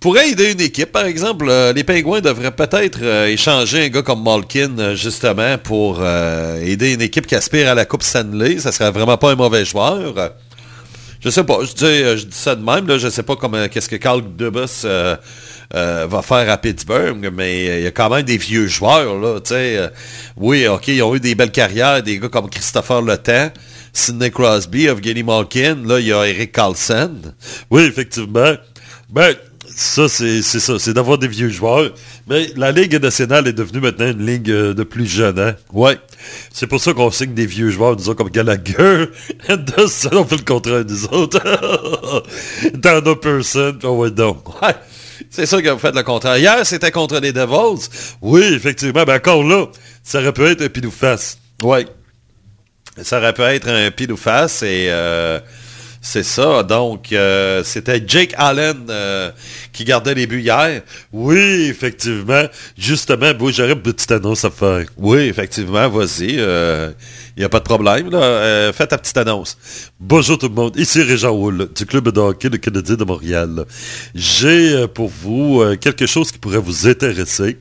pourrait 0.01 0.31
aider 0.31 0.53
une 0.53 0.61
équipe, 0.61 0.91
par 0.91 1.05
exemple. 1.05 1.47
Euh, 1.49 1.73
les 1.73 1.85
Pingouins 1.85 2.21
devraient 2.21 2.55
peut-être 2.55 3.01
euh, 3.03 3.27
échanger 3.27 3.85
un 3.85 3.89
gars 3.89 4.03
comme 4.03 4.25
Malkin, 4.25 4.79
euh, 4.79 4.97
justement, 4.97 5.59
pour 5.59 6.03
aider 6.03 6.95
une 6.95 7.03
équipe 7.03 7.27
qui 7.27 7.35
aspire 7.35 7.69
à 7.69 7.75
la 7.75 7.85
Coupe 7.85 8.03
Stanley. 8.03 8.59
Ça 8.59 8.73
serait 8.73 8.91
vraiment 8.91 9.19
pas 9.19 9.31
un 9.31 9.37
mauvais 9.37 9.65
joueur. 9.65 10.33
Je 11.23 11.29
sais 11.29 11.45
pas, 11.45 11.59
je 11.63 12.15
dis, 12.15 12.29
ça 12.31 12.57
de 12.57 12.65
même, 12.65 12.87
là, 12.87 12.97
je 12.97 13.11
sais 13.11 13.23
pas 13.23 13.37
comment 13.37 13.69
qu'est-ce 13.69 13.91
que 13.91 13.97
Carl 13.97 14.23
Dubus 14.23 14.87
va 15.71 16.23
faire 16.23 16.51
à 16.51 16.57
Pittsburgh, 16.57 17.31
mais 17.31 17.81
il 17.81 17.85
y 17.85 17.87
a 17.87 17.91
quand 17.91 18.09
même 18.09 18.23
des 18.23 18.39
vieux 18.39 18.67
joueurs, 18.67 19.19
là, 19.19 19.39
oui, 20.39 20.67
ok, 20.67 20.89
ils 20.89 21.03
ont 21.03 21.15
eu 21.15 21.21
des 21.21 21.35
belles 21.35 21.51
carrières, 21.51 22.03
des 22.03 22.19
gars 22.19 22.31
comme 22.31 22.49
Christopher 22.49 23.03
Le 23.03 23.19
Sidney 23.93 24.31
Crosby, 24.31 24.87
Evgeny 24.87 25.23
Malkin, 25.23 25.83
là, 25.85 26.01
il 26.01 26.07
y 26.07 26.13
a 26.13 26.25
Eric 26.25 26.53
Carlson. 26.53 27.17
Oui, 27.71 27.83
effectivement. 27.83 28.55
Ben, 29.11 29.35
ça, 29.81 30.09
c'est 30.11 30.43
ça. 30.43 30.79
C'est 30.79 30.93
d'avoir 30.93 31.17
des 31.17 31.27
vieux 31.27 31.49
joueurs. 31.49 31.91
Mais 32.29 32.51
la 32.55 32.71
Ligue 32.71 33.01
nationale 33.01 33.49
est 33.49 33.55
devenue 33.55 33.81
maintenant 33.81 34.11
une 34.11 34.27
ligue 34.27 34.51
euh, 34.51 34.75
de 34.75 34.83
plus 34.83 35.07
jeunes. 35.07 35.39
Hein? 35.39 35.57
Ouais. 35.73 35.99
C'est 36.53 36.67
pour 36.67 36.81
ça 36.81 36.93
qu'on 36.93 37.11
signe 37.11 37.33
des 37.33 37.47
vieux 37.47 37.71
joueurs, 37.71 37.97
disons, 37.97 38.15
comme 38.15 38.29
Gallagher. 38.29 39.07
ça, 39.89 40.11
on 40.13 40.25
fait 40.27 40.37
le 40.37 40.45
contraire 40.45 40.85
des 40.85 41.05
autres. 41.07 41.41
Dans 42.75 43.17
person. 43.17 43.79
Oh, 43.85 43.97
ouais, 43.97 44.11
donc. 44.11 44.63
Ouais. 44.63 44.75
C'est 45.31 45.47
ça 45.47 45.63
que 45.63 45.71
vous 45.71 45.79
faites 45.79 45.97
le 45.97 46.03
contraire. 46.03 46.37
Hier, 46.37 46.67
c'était 46.67 46.91
contre 46.91 47.19
les 47.19 47.33
Devils. 47.33 47.89
Oui, 48.21 48.43
effectivement. 48.53 49.05
Ben, 49.05 49.17
encore 49.17 49.43
là, 49.43 49.67
ça 50.03 50.21
aurait 50.21 50.35
pu 50.35 50.45
être 50.45 50.63
un 50.63 50.69
pile 50.69 50.91
face. 50.91 51.39
Ouais. 51.63 51.87
Ça 53.03 53.19
aurait 53.19 53.33
pu 53.33 53.43
être 53.43 53.69
un 53.69 53.91
pile 53.91 54.13
ou 54.13 54.19
face 54.19 54.63
et... 54.63 54.89
Euh, 54.91 55.41
c'est 56.03 56.23
ça. 56.23 56.63
Donc, 56.63 57.13
euh, 57.13 57.63
c'était 57.63 58.03
Jake 58.07 58.33
Allen 58.39 58.87
euh, 58.89 59.31
qui 59.71 59.85
gardait 59.85 60.15
les 60.15 60.27
buts 60.27 60.41
hier. 60.41 60.81
Oui, 61.13 61.67
effectivement. 61.69 62.45
Justement, 62.79 63.35
bon, 63.35 63.53
j'aurais 63.53 63.73
une 63.73 63.83
petite 63.83 64.11
annonce 64.11 64.45
à 64.47 64.51
faire. 64.51 64.87
Oui, 64.97 65.19
effectivement, 65.19 65.91
vas-y. 65.91 66.33
Il 66.33 66.37
euh, 66.39 66.91
n'y 67.37 67.45
a 67.45 67.51
pas 67.51 67.59
de 67.59 67.65
problème. 67.65 68.11
Là. 68.11 68.73
fais 68.73 68.87
ta 68.87 68.97
petite 68.97 69.19
annonce. 69.19 69.59
Bonjour 70.01 70.39
tout 70.39 70.49
le 70.49 70.55
monde. 70.55 70.75
Ici 70.77 71.03
Régent 71.03 71.33
Wool 71.33 71.69
du 71.77 71.85
Club 71.85 72.09
de 72.09 72.21
hockey 72.21 72.49
de 72.49 72.57
Canadien 72.57 72.97
de 72.97 73.05
Montréal. 73.05 73.67
J'ai 74.15 74.87
pour 74.89 75.11
vous 75.11 75.63
quelque 75.81 76.07
chose 76.07 76.33
qui 76.33 76.39
pourrait 76.39 76.59
vous 76.59 76.89
intéresser. 76.89 77.59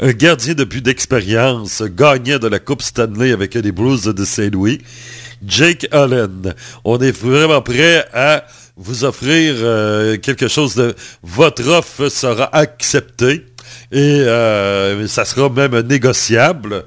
Un 0.00 0.12
gardien 0.12 0.54
de 0.54 0.64
but 0.64 0.82
d'expérience 0.82 1.82
gagnant 1.82 2.38
de 2.38 2.48
la 2.48 2.58
Coupe 2.58 2.82
Stanley 2.82 3.32
avec 3.32 3.54
les 3.54 3.72
Blues 3.72 4.04
de 4.04 4.24
Saint-Louis 4.24 4.80
Jake 5.44 5.86
Allen. 5.90 6.54
On 6.84 6.98
est 6.98 7.16
vraiment 7.16 7.62
prêt 7.62 8.06
à 8.12 8.44
vous 8.76 9.04
offrir 9.04 9.54
euh, 9.58 10.16
quelque 10.18 10.48
chose 10.48 10.74
de... 10.74 10.94
Votre 11.22 11.66
offre 11.68 12.08
sera 12.08 12.54
acceptée 12.54 13.46
et 13.92 13.98
euh, 13.98 15.06
ça 15.06 15.24
sera 15.24 15.48
même 15.48 15.78
négociable. 15.80 16.84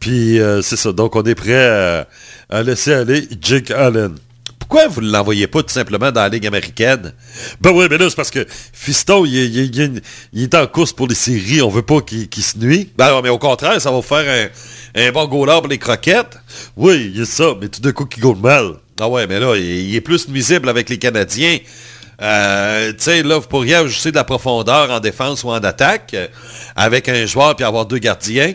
Puis 0.00 0.40
euh, 0.40 0.62
c'est 0.62 0.76
ça. 0.76 0.92
Donc 0.92 1.16
on 1.16 1.22
est 1.22 1.34
prêt 1.34 1.66
à, 1.68 2.08
à 2.48 2.62
laisser 2.62 2.92
aller 2.92 3.28
Jake 3.40 3.70
Allen. 3.70 4.14
Pourquoi 4.68 4.88
vous 4.88 5.00
ne 5.00 5.10
l'envoyez 5.10 5.46
pas 5.46 5.62
tout 5.62 5.72
simplement 5.72 6.12
dans 6.12 6.20
la 6.20 6.28
Ligue 6.28 6.46
américaine? 6.46 7.14
Ben 7.60 7.70
oui, 7.72 7.86
mais 7.90 7.96
là, 7.96 8.10
c'est 8.10 8.16
parce 8.16 8.30
que 8.30 8.46
Fiston, 8.74 9.24
il, 9.24 9.34
il- 9.34 9.74
il- 9.74 10.02
il 10.34 10.42
est 10.42 10.54
en 10.54 10.66
course 10.66 10.92
pour 10.92 11.08
les 11.08 11.14
séries. 11.14 11.62
On 11.62 11.70
veut 11.70 11.80
pas 11.80 12.02
qu'il 12.02 12.42
se 12.42 12.58
nuit. 12.58 12.92
Ben 12.98 13.08
non, 13.10 13.22
mais 13.22 13.30
au 13.30 13.38
contraire, 13.38 13.80
ça 13.80 13.90
va 13.90 14.02
faire 14.02 14.50
un, 14.94 15.00
un 15.06 15.10
bon 15.12 15.26
goaler 15.26 15.58
pour 15.60 15.68
les 15.68 15.78
croquettes. 15.78 16.36
Oui, 16.76 17.10
il 17.14 17.18
y 17.18 17.22
a 17.22 17.24
ça, 17.24 17.54
mais 17.58 17.68
tout 17.68 17.80
d'un 17.80 17.92
coup, 17.92 18.04
qui 18.04 18.20
goal 18.20 18.36
mal. 18.36 18.74
Ah 19.00 19.08
ouais, 19.08 19.26
mais 19.26 19.40
là, 19.40 19.56
il, 19.56 19.64
il 19.64 19.94
est 19.96 20.02
plus 20.02 20.28
nuisible 20.28 20.68
avec 20.68 20.90
les 20.90 20.98
Canadiens. 20.98 21.56
Euh, 22.20 22.90
tu 22.92 22.96
sais, 23.04 23.22
là, 23.22 23.38
vous 23.38 23.48
pourriez 23.48 23.76
ajouter 23.76 24.10
de 24.10 24.16
la 24.16 24.24
profondeur 24.24 24.90
en 24.90 25.00
défense 25.00 25.44
ou 25.44 25.48
en 25.48 25.54
attaque 25.64 26.10
euh, 26.12 26.26
avec 26.76 27.08
un 27.08 27.24
joueur 27.24 27.56
puis 27.56 27.64
avoir 27.64 27.86
deux 27.86 27.98
gardiens. 27.98 28.52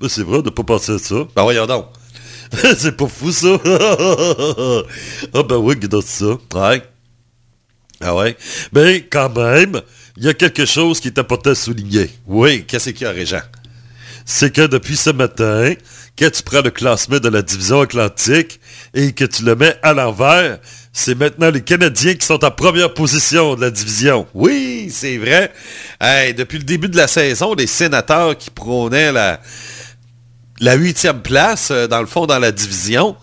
Ben, 0.00 0.08
c'est 0.10 0.22
vrai 0.24 0.42
de 0.42 0.50
pas 0.50 0.64
penser 0.64 0.92
à 0.92 0.98
ça. 0.98 1.14
Ben 1.34 1.44
voyons 1.44 1.66
donc. 1.66 1.86
c'est 2.78 2.96
pas 2.96 3.08
fou, 3.08 3.32
ça. 3.32 3.58
ah 5.34 5.42
ben 5.42 5.56
oui, 5.56 5.76
dans 5.76 6.00
ça. 6.00 6.38
Ouais. 6.54 6.82
Ah 8.00 8.14
ouais. 8.14 8.36
Ben, 8.72 9.02
quand 9.10 9.30
même, 9.30 9.80
il 10.16 10.24
y 10.24 10.28
a 10.28 10.34
quelque 10.34 10.64
chose 10.64 11.00
qui 11.00 11.08
est 11.08 11.18
important 11.18 11.50
à 11.50 11.54
souligner. 11.54 12.10
Oui, 12.26 12.64
qu'est-ce 12.66 12.90
qu'il 12.90 13.06
y 13.06 13.06
a, 13.06 13.12
Régent? 13.12 13.42
C'est 14.26 14.52
que 14.52 14.66
depuis 14.66 14.96
ce 14.96 15.10
matin, 15.10 15.74
quand 16.18 16.30
tu 16.30 16.42
prends 16.42 16.62
le 16.62 16.70
classement 16.70 17.18
de 17.18 17.28
la 17.28 17.42
division 17.42 17.80
atlantique 17.80 18.60
et 18.94 19.12
que 19.12 19.24
tu 19.24 19.44
le 19.44 19.54
mets 19.54 19.76
à 19.82 19.92
l'envers, 19.92 20.58
c'est 20.92 21.14
maintenant 21.14 21.50
les 21.50 21.60
Canadiens 21.60 22.14
qui 22.14 22.24
sont 22.24 22.42
en 22.44 22.50
première 22.50 22.94
position 22.94 23.54
de 23.56 23.62
la 23.62 23.70
division. 23.70 24.26
Oui, 24.32 24.88
c'est 24.90 25.18
vrai. 25.18 25.52
Depuis 26.36 26.58
le 26.58 26.64
début 26.64 26.88
de 26.88 26.96
la 26.96 27.08
saison, 27.08 27.54
les 27.54 27.66
sénateurs 27.66 28.38
qui 28.38 28.50
prônaient 28.50 29.12
la, 29.12 29.40
la 30.60 30.74
huitième 30.74 31.22
place, 31.22 31.70
euh, 31.70 31.86
dans 31.86 32.00
le 32.00 32.06
fond, 32.06 32.26
dans 32.26 32.38
la 32.38 32.52
division, 32.52 33.16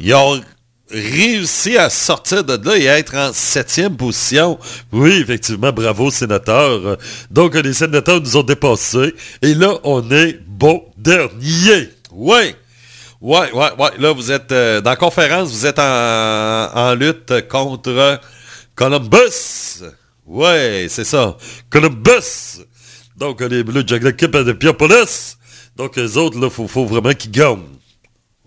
ils 0.00 0.14
ont 0.14 0.40
réussi 0.90 1.76
à 1.76 1.88
sortir 1.88 2.44
de 2.44 2.56
là 2.64 2.76
et 2.76 2.88
à 2.88 2.98
être 2.98 3.16
en 3.16 3.32
septième 3.32 3.96
position. 3.96 4.58
Oui, 4.92 5.12
effectivement, 5.22 5.72
bravo, 5.72 6.10
sénateurs. 6.10 6.86
Euh, 6.86 6.96
Donc, 7.30 7.54
les 7.54 7.72
sénateurs 7.72 8.20
nous 8.20 8.36
ont 8.36 8.42
dépassés. 8.42 9.14
Et 9.42 9.54
là, 9.54 9.78
on 9.84 10.10
est 10.10 10.38
bon 10.46 10.84
dernier. 10.96 11.90
Oui. 12.12 12.54
Ouais, 13.20 13.52
ouais, 13.52 13.70
ouais. 13.78 13.90
Là, 13.98 14.12
vous 14.12 14.30
êtes 14.30 14.52
euh, 14.52 14.80
dans 14.80 14.90
la 14.90 14.96
conférence, 14.96 15.50
vous 15.50 15.66
êtes 15.66 15.78
en, 15.78 16.94
lutte 16.94 17.48
contre 17.48 18.20
Columbus. 18.74 19.82
Ouais, 20.26 20.86
c'est 20.90 21.04
ça. 21.04 21.36
Columbus. 21.70 22.60
Donc, 23.16 23.40
les 23.40 23.62
Blue 23.62 23.84
Jackets, 23.86 24.04
l'équipe 24.04 24.36
de 24.36 24.52
Piopolis. 24.52 25.38
Donc, 25.76 25.96
les 25.96 26.16
autres, 26.16 26.38
là, 26.38 26.50
faut, 26.50 26.68
faut 26.68 26.86
vraiment 26.86 27.12
qu'ils 27.14 27.30
gagnent. 27.32 27.62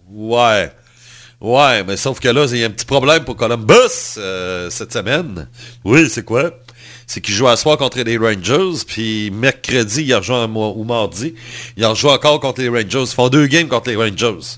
Ouais. 0.09 0.71
Ouais, 1.39 1.84
mais 1.84 1.97
sauf 1.97 2.19
que 2.19 2.30
là, 2.30 2.45
il 2.49 2.57
y 2.57 2.63
a 2.63 2.67
un 2.67 2.71
petit 2.71 2.86
problème 2.86 3.23
pour 3.23 3.36
Columbus 3.36 4.15
euh, 4.17 4.69
cette 4.71 4.91
semaine. 4.93 5.47
Oui, 5.84 6.09
c'est 6.09 6.23
quoi? 6.25 6.51
C'est 7.05 7.21
qu'ils 7.21 7.36
jouent 7.36 7.47
à 7.47 7.55
soir 7.57 7.78
contre 7.78 7.99
les 8.01 8.17
Rangers, 8.17 8.84
puis 8.88 9.30
mercredi, 9.32 10.03
ils 10.03 10.13
mois- 10.47 10.73
ou 10.75 10.84
mardi, 10.84 11.36
ils 11.78 11.86
rejouent 11.86 12.09
encore 12.09 12.39
contre 12.39 12.61
les 12.61 12.69
Rangers. 12.69 13.03
Ils 13.03 13.13
font 13.13 13.30
deux 13.30 13.45
games 13.47 13.67
contre 13.67 13.89
les 13.89 13.95
Rangers. 13.95 14.57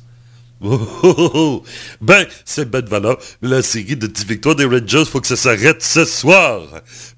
Ben, 2.01 2.26
c'est 2.45 2.70
de 2.82 2.89
valeur. 2.89 3.17
La 3.41 3.61
série 3.61 3.95
de 3.95 4.07
10 4.07 4.26
victoires 4.26 4.55
des 4.55 4.65
Rangers, 4.65 5.05
faut 5.05 5.22
que 5.22 5.28
ça 5.28 5.36
s'arrête 5.36 5.82
ce 5.82 6.05
soir. 6.05 6.61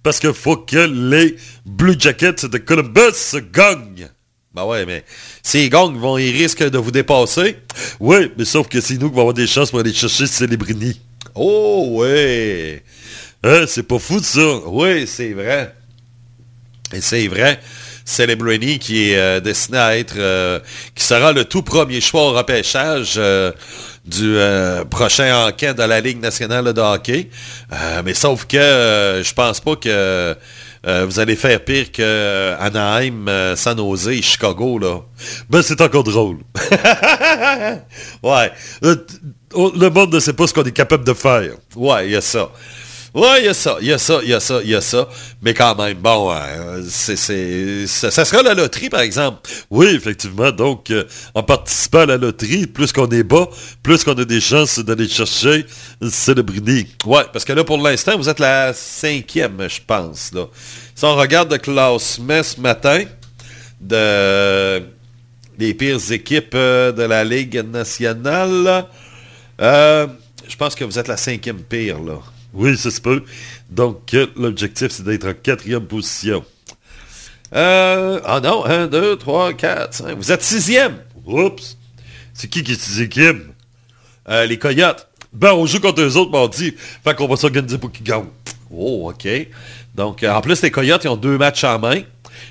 Parce 0.03 0.19
qu'il 0.19 0.33
faut 0.33 0.57
que 0.57 0.77
les 0.87 1.35
Blue 1.65 1.95
Jackets 1.97 2.45
de 2.45 2.57
Columbus 2.57 3.37
gagnent. 3.53 4.09
Ben 4.53 4.65
ouais, 4.65 4.85
mais 4.85 5.05
s'ils 5.41 5.69
gagnent, 5.69 5.93
ils 5.95 5.99
vont, 5.99 6.17
ils 6.17 6.31
risquent 6.31 6.69
de 6.69 6.77
vous 6.77 6.91
dépasser. 6.91 7.57
Oui, 7.99 8.31
mais 8.37 8.45
sauf 8.45 8.67
que 8.67 8.81
c'est 8.81 8.97
nous 8.97 9.09
qui 9.09 9.15
vont 9.15 9.21
avoir 9.21 9.33
des 9.33 9.47
chances 9.47 9.71
pour 9.71 9.79
aller 9.79 9.93
chercher 9.93 10.27
Célébrini. 10.27 10.99
Oh, 11.35 11.87
ouais. 11.91 12.83
Hein, 13.43 13.63
c'est 13.67 13.83
pas 13.83 13.97
fou 13.97 14.19
de 14.19 14.25
ça. 14.25 14.57
Oui, 14.67 15.07
c'est 15.07 15.31
vrai. 15.33 15.73
Et 16.93 17.01
c'est 17.01 17.27
vrai. 17.27 17.59
Celebrini 18.03 18.79
qui 18.79 19.11
est 19.11 19.17
euh, 19.17 19.39
destiné 19.39 19.77
à 19.77 19.97
être, 19.97 20.15
euh, 20.17 20.59
qui 20.95 21.03
sera 21.03 21.31
le 21.31 21.45
tout 21.45 21.61
premier 21.61 22.01
choix 22.01 22.23
au 22.23 22.33
repêchage 22.33 23.13
euh, 23.17 23.51
du 24.03 24.35
prochain 24.89 25.47
enquête 25.47 25.77
de 25.77 25.83
la 25.83 26.01
Ligue 26.01 26.19
nationale 26.19 26.73
de 26.73 26.81
hockey. 26.81 27.29
Mais 28.03 28.15
sauf 28.15 28.45
que 28.45 29.21
je 29.23 29.33
pense 29.33 29.59
pas 29.59 29.75
que 29.75 30.35
euh, 30.87 31.05
vous 31.05 31.19
allez 31.19 31.35
faire 31.35 31.63
pire 31.63 31.91
que 31.91 32.01
euh, 32.01 32.55
Anaheim, 32.59 33.27
euh, 33.27 33.55
San 33.55 33.77
Jose 33.77 34.07
et 34.07 34.21
Chicago, 34.21 34.79
là. 34.79 35.01
Ben, 35.49 35.61
c'est 35.61 35.79
encore 35.81 36.03
drôle. 36.03 36.37
ouais. 38.23 38.51
Le, 38.81 39.05
le 39.55 39.89
monde 39.89 40.13
ne 40.13 40.19
sait 40.19 40.33
pas 40.33 40.47
ce 40.47 40.53
qu'on 40.53 40.63
est 40.63 40.71
capable 40.71 41.03
de 41.03 41.13
faire. 41.13 41.51
Ouais, 41.75 42.07
il 42.07 42.11
y 42.11 42.15
a 42.15 42.21
ça. 42.21 42.49
Ouais, 43.13 43.41
il 43.41 43.45
y 43.45 43.49
a 43.49 43.53
ça, 43.53 43.77
il 43.81 43.87
y 43.87 43.91
a 43.91 43.97
ça, 43.97 44.19
il 44.23 44.29
y 44.29 44.33
a 44.33 44.39
ça, 44.39 44.59
il 44.63 44.69
y 44.69 44.75
a 44.75 44.79
ça. 44.79 45.09
Mais 45.41 45.53
quand 45.53 45.75
même, 45.75 45.97
bon, 45.97 46.31
euh, 46.31 46.81
c'est, 46.87 47.85
ça, 47.87 48.25
sera 48.25 48.41
la 48.41 48.53
loterie, 48.53 48.89
par 48.89 49.01
exemple. 49.01 49.49
Oui, 49.69 49.87
effectivement. 49.87 50.51
Donc, 50.51 50.89
euh, 50.91 51.03
en 51.33 51.43
participant 51.43 51.99
à 51.99 52.05
la 52.05 52.17
loterie, 52.17 52.67
plus 52.67 52.93
qu'on 52.93 53.09
est 53.09 53.23
bas, 53.23 53.49
plus 53.83 54.05
qu'on 54.05 54.13
a 54.13 54.23
des 54.23 54.39
chances 54.39 54.79
d'aller 54.79 55.09
chercher 55.09 55.65
Celebrini. 56.01 56.87
Ouais, 57.05 57.23
parce 57.33 57.43
que 57.43 57.51
là, 57.51 57.65
pour 57.65 57.79
l'instant, 57.79 58.17
vous 58.17 58.29
êtes 58.29 58.39
la 58.39 58.73
cinquième, 58.73 59.67
je 59.67 59.81
pense. 59.85 60.31
Là. 60.33 60.45
Si 60.95 61.03
on 61.03 61.15
regarde 61.15 61.51
le 61.51 61.57
classement 61.57 62.43
ce 62.43 62.61
matin 62.61 63.03
de 63.81 64.81
les 65.57 65.73
pires 65.73 66.11
équipes 66.11 66.55
euh, 66.55 66.91
de 66.91 67.03
la 67.03 67.23
Ligue 67.23 67.63
nationale, 67.69 68.85
euh, 69.59 70.07
je 70.47 70.55
pense 70.55 70.75
que 70.75 70.83
vous 70.83 70.97
êtes 70.97 71.07
la 71.07 71.17
cinquième 71.17 71.61
pire, 71.61 71.99
là. 71.99 72.19
Oui, 72.53 72.77
ça 72.77 72.91
se 72.91 73.01
peut. 73.01 73.23
Donc, 73.69 74.13
euh, 74.13 74.27
l'objectif, 74.35 74.91
c'est 74.91 75.03
d'être 75.03 75.27
en 75.27 75.33
quatrième 75.33 75.85
position. 75.85 76.43
Euh, 77.53 78.19
ah 78.25 78.39
non, 78.39 78.65
1, 78.65 78.87
2, 78.87 79.17
3, 79.17 79.53
4, 79.53 79.93
5. 79.93 80.17
Vous 80.17 80.31
êtes 80.31 80.43
sixième. 80.43 80.97
Oups. 81.25 81.77
C'est 82.33 82.47
qui 82.47 82.63
qui 82.63 82.73
est 82.73 82.81
sixième? 82.81 83.53
Euh, 84.29 84.45
les 84.45 84.57
Coyotes. 84.57 85.07
Ben, 85.33 85.53
on 85.53 85.65
joue 85.65 85.79
contre 85.79 86.01
eux 86.01 86.17
autres 86.17 86.31
mardi. 86.31 86.73
Fait 87.03 87.15
qu'on 87.15 87.27
va 87.27 87.35
s'organiser 87.35 87.77
pour 87.77 87.91
qu'ils 87.91 88.05
gagnent. 88.05 88.25
Oh, 88.69 89.09
OK. 89.09 89.27
Donc, 89.95 90.23
euh, 90.23 90.31
en 90.31 90.41
plus, 90.41 90.61
les 90.61 90.71
Coyotes, 90.71 91.03
ils 91.03 91.09
ont 91.09 91.17
deux 91.17 91.37
matchs 91.37 91.63
en 91.63 91.79
main. 91.79 92.01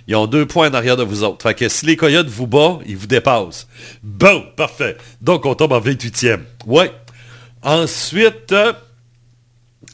Ils 0.06 0.16
ont 0.16 0.26
deux 0.26 0.46
points 0.46 0.70
en 0.70 0.74
arrière 0.74 0.96
de 0.96 1.02
vous 1.02 1.22
autres. 1.24 1.42
Fait 1.42 1.54
que 1.54 1.68
si 1.68 1.86
les 1.86 1.96
Coyotes 1.96 2.28
vous 2.28 2.46
battent, 2.46 2.80
ils 2.86 2.96
vous 2.96 3.06
dépassent. 3.06 3.66
Bon, 4.02 4.44
parfait. 4.56 4.96
Donc, 5.20 5.46
on 5.46 5.54
tombe 5.54 5.72
en 5.72 5.80
28e. 5.80 6.40
Ouais. 6.66 6.90
Ensuite, 7.62 8.52
euh, 8.52 8.72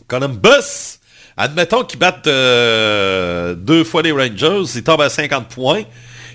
Columbus, 0.09 0.99
admettons 1.37 1.85
qu'ils 1.85 1.99
battent 1.99 2.27
euh, 2.27 3.55
deux 3.55 3.85
fois 3.85 4.03
les 4.03 4.13
Rangers, 4.13 4.63
ils 4.75 4.83
tombent 4.83 5.03
à 5.03 5.09
50 5.09 5.49
points 5.49 5.83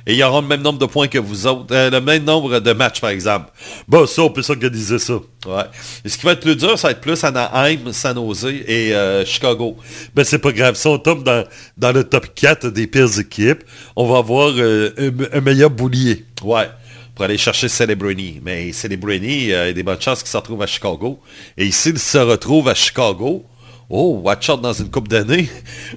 et 0.08 0.16
ils 0.16 0.24
auront 0.24 0.42
le 0.42 0.48
même 0.48 0.62
nombre 0.62 0.80
de 0.80 0.86
points 0.86 1.08
que 1.08 1.18
vous 1.18 1.46
autres, 1.48 1.68
euh, 1.72 1.90
le 1.90 2.02
même 2.02 2.24
nombre 2.24 2.60
de 2.60 2.74
matchs 2.74 3.00
par 3.00 3.12
exemple. 3.12 3.52
Bon, 3.88 4.06
ça, 4.08 4.24
on 4.24 4.30
peut 4.30 4.42
s'organiser 4.42 5.00
ça. 5.00 5.14
Ouais. 5.46 5.64
Et 6.04 6.10
ce 6.10 6.18
qui 6.18 6.26
va 6.26 6.34
être 6.34 6.42
plus 6.42 6.56
dur, 6.56 6.78
ça 6.78 6.88
va 6.88 6.92
être 6.94 7.02
plus 7.02 7.24
Anaheim, 7.24 7.92
San 7.92 8.16
Jose 8.16 8.46
et 8.46 8.94
euh, 8.94 9.26
Chicago. 9.26 9.78
Ben, 10.16 10.24
c'est 10.24 10.40
pas 10.40 10.52
grave. 10.52 10.76
Si 10.76 10.88
on 10.88 10.98
tombe 10.98 11.24
dans, 11.24 11.46
dans 11.78 11.92
le 11.92 12.04
top 12.04 12.34
4 12.34 12.68
des 12.68 12.88
pires 12.88 13.20
équipes, 13.20 13.64
on 13.96 14.08
va 14.08 14.20
avoir 14.20 14.54
un, 14.56 15.42
meilleur 15.42 15.70
boulier. 15.70 16.26
Ouais 16.44 16.70
pour 17.14 17.26
aller 17.26 17.38
chercher 17.38 17.68
Celebrini. 17.68 18.40
Mais 18.42 18.72
Celebrini, 18.72 19.28
il 19.28 19.48
y 19.48 19.54
a 19.54 19.74
des 19.74 19.84
bonnes 19.84 20.00
chances 20.00 20.24
qu'il 20.24 20.32
se 20.32 20.38
retrouve 20.38 20.62
à 20.62 20.66
Chicago. 20.66 21.20
Et 21.58 21.70
s'il 21.70 22.00
se 22.00 22.18
retrouve 22.18 22.70
à 22.70 22.74
Chicago, 22.74 23.46
oh, 23.92 24.22
watch 24.24 24.50
out 24.50 24.62
dans 24.62 24.74
une 24.74 24.90
coupe 24.90 25.08
d'années. 25.08 25.50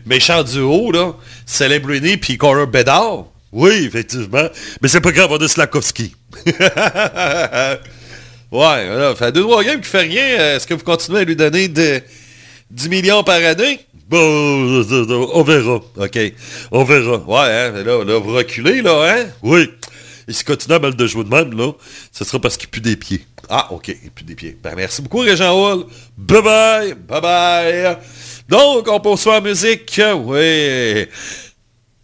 Méchant 0.07 0.43
duo, 0.43 0.91
là. 0.93 1.15
Celebrini 1.47 2.17
puis 2.17 2.37
Connor 2.37 2.67
Bedard. 2.67 3.27
Oui, 3.53 3.85
effectivement. 3.87 4.49
Mais 4.83 4.89
c'est 4.89 5.01
pas 5.01 5.13
grave, 5.13 5.31
on 5.31 5.37
a 5.37 5.49
Slakowski. 5.49 6.15
ouais, 6.47 6.59
là, 8.51 9.15
fait 9.15 9.31
deux, 9.33 9.43
trois 9.43 9.63
games 9.63 9.81
qui 9.81 9.89
fait 9.89 10.01
rien. 10.01 10.57
Est-ce 10.57 10.67
que 10.67 10.75
vous 10.75 10.83
continuez 10.83 11.21
à 11.21 11.25
lui 11.25 11.37
donner 11.37 11.69
de, 11.69 12.03
10 12.71 12.89
millions 12.89 13.23
par 13.23 13.37
année? 13.37 13.81
Bon, 14.09 14.19
on 14.19 15.43
verra. 15.43 15.81
OK. 15.97 16.19
On 16.73 16.85
verra. 16.85 17.19
Ouais, 17.19 17.53
hein, 17.53 17.71
là, 17.85 18.05
là, 18.05 18.19
vous 18.19 18.35
reculez, 18.35 18.83
là, 18.83 19.17
hein? 19.17 19.27
Oui. 19.43 19.71
Et 20.27 20.33
s'il 20.33 20.45
continue 20.45 20.75
à 20.75 20.79
mal 20.79 20.97
de 20.97 21.07
jouer 21.07 21.25
de 21.25 21.31
même, 21.31 21.57
là, 21.57 21.73
ce 22.13 22.25
sera 22.25 22.41
parce 22.41 22.57
qu'il 22.57 22.69
pue 22.69 22.81
des 22.81 22.97
pieds. 22.97 23.25
Ah, 23.49 23.69
OK, 23.71 23.89
il 23.89 24.11
pue 24.11 24.25
des 24.25 24.35
pieds. 24.35 24.57
Ben, 24.63 24.75
merci 24.77 25.03
beaucoup, 25.03 25.19
Régent 25.21 25.53
Hall. 25.53 25.85
Bye-bye. 26.19 26.95
Bye-bye. 27.09 27.99
Donc, 28.49 28.89
on 28.89 29.01
poursuit 29.01 29.31
la 29.31 29.41
musique. 29.41 30.01
Oui. 30.25 31.07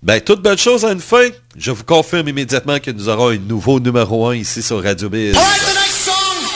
Ben, 0.03 0.21
toute 0.21 0.43
belle 0.43 0.59
chose 0.59 0.85
à 0.85 0.93
une 0.93 1.01
fin. 1.01 1.29
Je 1.57 1.71
vous 1.71 1.85
confirme 1.85 2.29
immédiatement 2.29 2.79
que 2.79 2.91
nous 2.91 3.09
aurons 3.09 3.29
un 3.29 3.37
nouveau 3.37 3.79
numéro 3.81 4.29
1 4.29 4.37
ici 4.37 4.63
sur 4.63 4.83
Radio 4.83 5.09
Biz. 5.11 5.37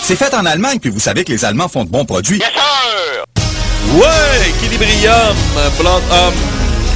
C'est 0.03 0.17
fait 0.17 0.35
en 0.35 0.45
Allemagne, 0.45 0.79
puis 0.79 0.91
vous 0.91 1.01
savez 1.01 1.25
que 1.25 1.33
les 1.33 1.45
Allemands 1.45 1.69
font 1.69 1.85
de 1.85 1.91
bons 1.91 2.05
produits. 2.05 2.39
Yes, 2.39 2.49
sir! 2.49 3.25
Ouais, 3.95 4.49
Equilibrium, 4.49 5.37
Blood 5.79 6.03
Homme, 6.11 6.35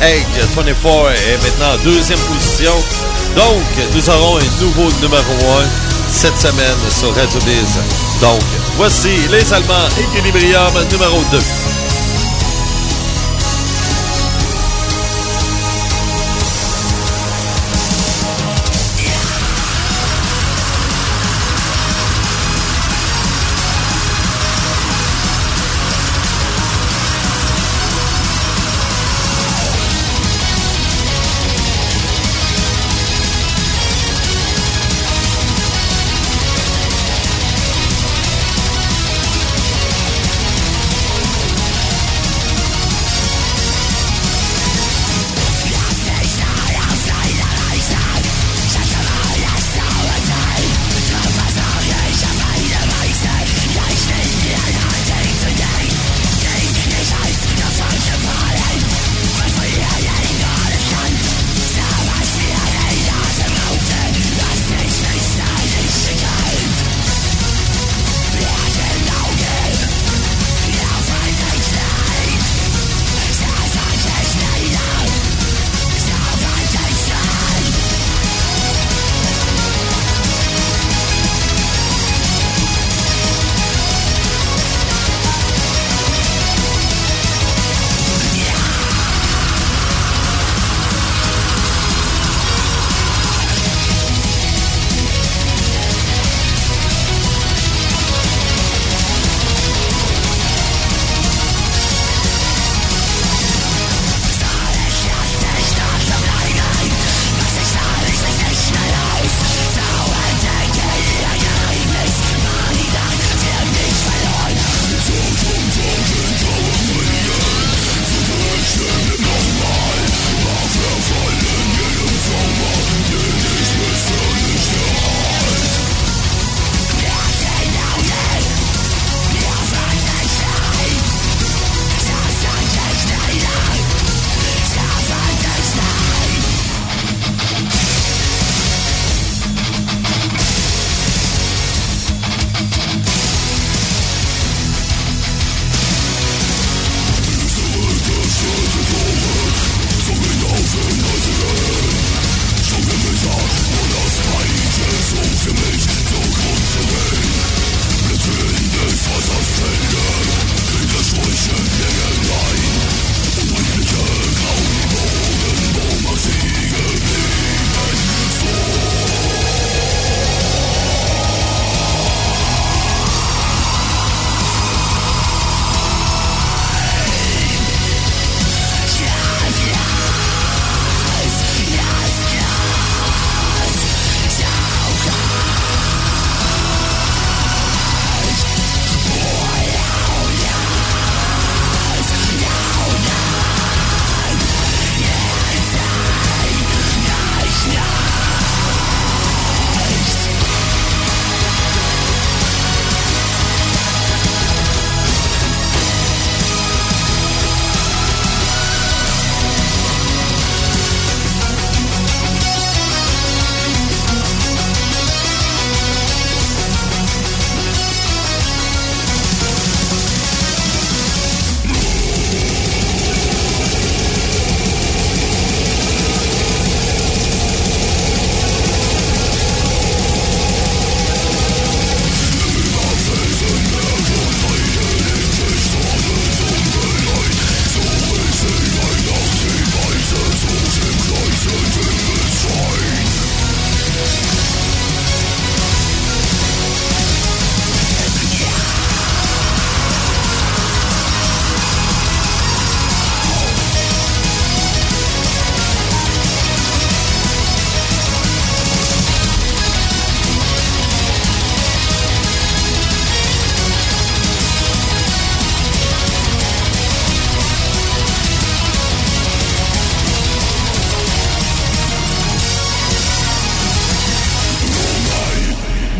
Egg 0.03 0.24
24 0.55 0.68
est 0.68 1.43
maintenant 1.43 1.74
en 1.74 1.84
deuxième 1.84 2.18
position. 2.20 2.72
Donc, 3.36 3.62
nous 3.95 4.11
aurons 4.11 4.39
un 4.39 4.61
nouveau 4.61 4.91
numéro 5.03 5.32
1 5.61 5.97
cette 6.11 6.39
semaine 6.39 6.79
sur 6.91 7.15
Radio. 7.15 7.41
Donc, 8.21 8.41
voici 8.77 9.11
les 9.31 9.53
Allemands, 9.53 9.89
Equilibrium 9.99 10.73
numéro 10.91 11.23
2. 11.31 11.39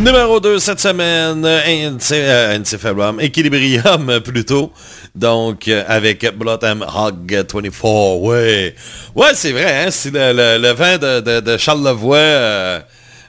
Numéro 0.09 0.41
2 0.41 0.59
cette 0.59 0.81
semaine, 0.81 1.45
Encephalum, 1.45 3.21
Equilibrium 3.21 4.21
plutôt. 4.21 4.73
Donc, 5.15 5.69
euh, 5.69 5.85
avec 5.87 6.25
Bloodham 6.35 6.83
Hog 6.83 7.31
24, 7.31 8.17
ouais. 8.17 8.75
Ouais, 9.15 9.31
c'est 9.35 9.53
vrai, 9.53 9.85
hein, 9.85 9.91
c'est 9.91 10.11
le, 10.11 10.33
le, 10.33 10.57
le, 10.63 10.73
vin 10.73 10.97
de, 10.97 11.57
Charles 11.59 11.87
euh, 11.87 12.81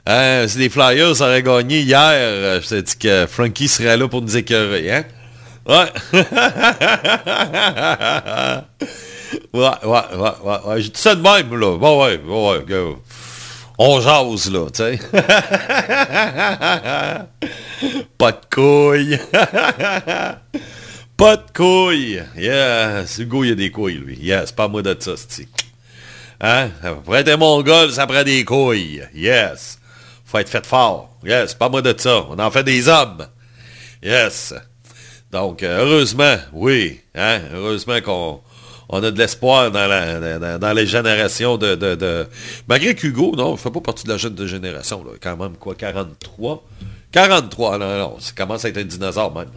Hein, 0.07 0.47
si 0.47 0.59
les 0.59 0.69
Flyers 0.69 1.19
auraient 1.19 1.43
gagné 1.43 1.81
hier, 1.81 1.99
euh, 1.99 2.61
je 2.61 2.69
t'ai 2.69 2.81
dit 2.81 2.97
que 2.97 3.27
Frankie 3.29 3.67
serait 3.67 3.97
là 3.97 4.07
pour 4.07 4.21
nous 4.21 4.37
écœurer, 4.37 4.89
hein? 4.89 5.03
Ouais. 5.67 5.91
ouais, 9.53 9.69
ouais, 9.83 10.01
ouais, 10.15 10.57
ouais. 10.65 10.81
J'ai 10.81 10.89
dit 10.91 11.01
ça 11.01 11.13
de 11.13 11.21
même, 11.21 11.59
là. 11.59 11.77
Bon, 11.77 12.05
ouais, 12.05 12.21
ouais, 12.25 12.63
ouais. 12.69 12.95
On 13.81 14.01
jase, 14.01 14.51
là, 14.51 14.65
tu 14.69 14.83
sais. 14.83 14.99
Pas 18.17 18.31
de 18.33 18.41
couilles. 18.53 19.17
Pas 21.15 21.37
de 21.37 21.45
couilles. 21.55 22.21
Yes. 22.37 23.19
Hugo, 23.19 23.45
il 23.45 23.53
a 23.53 23.55
des 23.55 23.71
couilles, 23.71 23.99
lui. 23.99 24.17
Yes, 24.19 24.51
pas 24.51 24.67
moi 24.67 24.81
de 24.81 24.93
ça, 24.99 25.11
c'est 25.15 25.47
Hein? 26.41 26.71
Un 26.83 27.37
mongol, 27.37 27.93
ça 27.93 28.05
prend 28.05 28.23
des 28.23 28.43
couilles. 28.43 29.01
Yes. 29.15 29.79
Faut 30.25 30.39
être 30.39 30.49
fait 30.49 30.65
fort. 30.65 31.11
Yes, 31.23 31.53
pas 31.53 31.69
moi 31.69 31.81
de 31.81 31.95
ça. 31.97 32.25
On 32.29 32.37
en 32.37 32.51
fait 32.51 32.65
des 32.65 32.89
hommes. 32.89 33.27
Yes. 34.03 34.53
Donc, 35.31 35.63
euh, 35.63 35.85
heureusement, 35.85 36.35
oui. 36.51 36.99
Hein? 37.15 37.39
Heureusement 37.53 38.01
qu'on 38.01 38.41
on 38.89 39.03
a 39.03 39.11
de 39.11 39.17
l'espoir 39.17 39.69
dans, 39.69 40.73
les 40.75 40.87
générations 40.87 41.57
de, 41.57 42.27
Malgré 42.67 42.95
qu'Hugo, 42.95 43.35
non, 43.37 43.51
ne 43.51 43.57
fait 43.57 43.69
pas 43.69 43.81
partie 43.81 44.03
de 44.05 44.09
la 44.09 44.17
jeune 44.17 44.35
génération. 44.47 45.03
Là. 45.03 45.11
Quand 45.21 45.37
même, 45.37 45.55
quoi, 45.57 45.75
43? 45.75 46.65
43, 47.11 47.77
non, 47.77 47.97
non. 47.97 48.17
Il 48.19 48.33
commence 48.33 48.65
à 48.65 48.69
être 48.69 48.77
un 48.77 48.83
dinosaure, 48.83 49.33
même. 49.33 49.49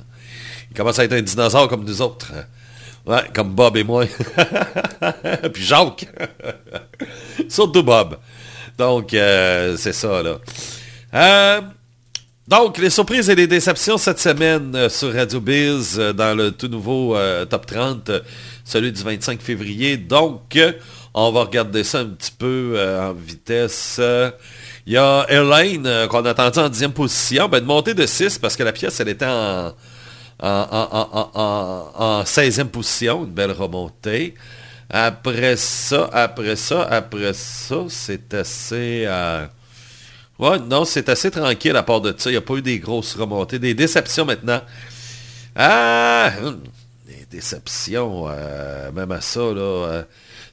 Il 0.71 0.77
commence 0.77 0.99
à 0.99 1.05
être 1.05 1.15
un 1.15 1.23
dinosaure 1.23 1.69
comme 1.69 1.85
nous 1.85 2.03
autres. 2.03 2.31
Comme 3.35 3.55
Bob 3.55 3.77
et 3.79 3.85
moi. 3.85 4.05
Puis 5.53 5.65
Jacques. 5.65 6.07
Surtout 7.49 7.83
Bob. 7.83 8.19
Donc, 8.77 9.15
euh, 9.15 9.77
c'est 9.79 9.93
ça, 9.93 10.23
là. 10.23 10.39
Euh, 11.15 11.61
donc, 12.49 12.79
les 12.79 12.91
surprises 12.91 13.31
et 13.31 13.35
les 13.35 13.47
déceptions 13.47 13.99
cette 13.99 14.19
semaine 14.19 14.75
euh, 14.75 14.89
sur 14.89 15.13
Radio 15.13 15.41
Biz 15.41 15.97
dans 16.15 16.37
le 16.37 16.51
tout 16.51 16.69
nouveau 16.69 17.17
Top 17.49 17.67
30, 17.67 18.11
celui 18.65 18.93
du 18.93 19.03
25 19.03 19.41
février. 19.41 19.97
Donc, 19.97 20.59
on 21.15 21.31
va 21.31 21.45
regarder 21.45 21.85
ça 21.85 22.01
un 22.01 22.07
petit 22.07 22.33
peu 22.33 22.77
en 23.01 23.13
vitesse. 23.13 24.01
Il 24.87 24.95
y 24.95 24.97
a 24.97 25.25
Elaine 25.29 26.09
qu'on 26.09 26.25
a 26.25 26.31
attendu 26.31 26.59
en 26.59 26.69
dixième 26.69 26.93
position. 26.93 27.49
Ben, 27.49 27.61
de 27.61 27.67
monter 27.67 27.95
de 27.95 28.07
6 28.07 28.39
parce 28.39 28.57
que 28.57 28.65
la 28.65 28.73
pièce, 28.73 28.99
elle 28.99 29.09
était 29.09 29.27
en, 29.27 29.73
en, 30.41 32.23
16e 32.25 32.67
position, 32.67 33.25
une 33.25 33.31
belle 33.31 33.53
remontée. 33.53 34.35
Après 34.91 35.57
ça, 35.57 36.11
après 36.13 36.57
ça, 36.57 36.83
après 36.83 37.33
ça, 37.33 37.85
c'est 37.89 38.35
assez... 38.35 39.07
Ouais, 40.39 40.59
non, 40.59 40.85
c'est 40.85 41.09
assez 41.09 41.31
tranquille 41.31 41.77
à 41.77 41.83
part 41.83 42.01
de 42.01 42.15
ça. 42.17 42.31
Il 42.31 42.35
n'y 42.35 42.39
a 42.39 42.43
pas 42.43 42.55
eu 42.55 42.63
des 42.63 42.79
grosses 42.79 43.15
remontées. 43.15 43.59
Des 43.59 43.75
déceptions 43.75 44.25
maintenant. 44.25 44.61
Ah! 45.55 46.33
Hum, 46.43 46.61
des 47.07 47.27
déceptions, 47.31 48.27
euh, 48.29 48.91
même 48.93 49.13
à 49.13 49.21
ça, 49.21 49.41
là. 49.41 49.61
Euh. 49.61 50.03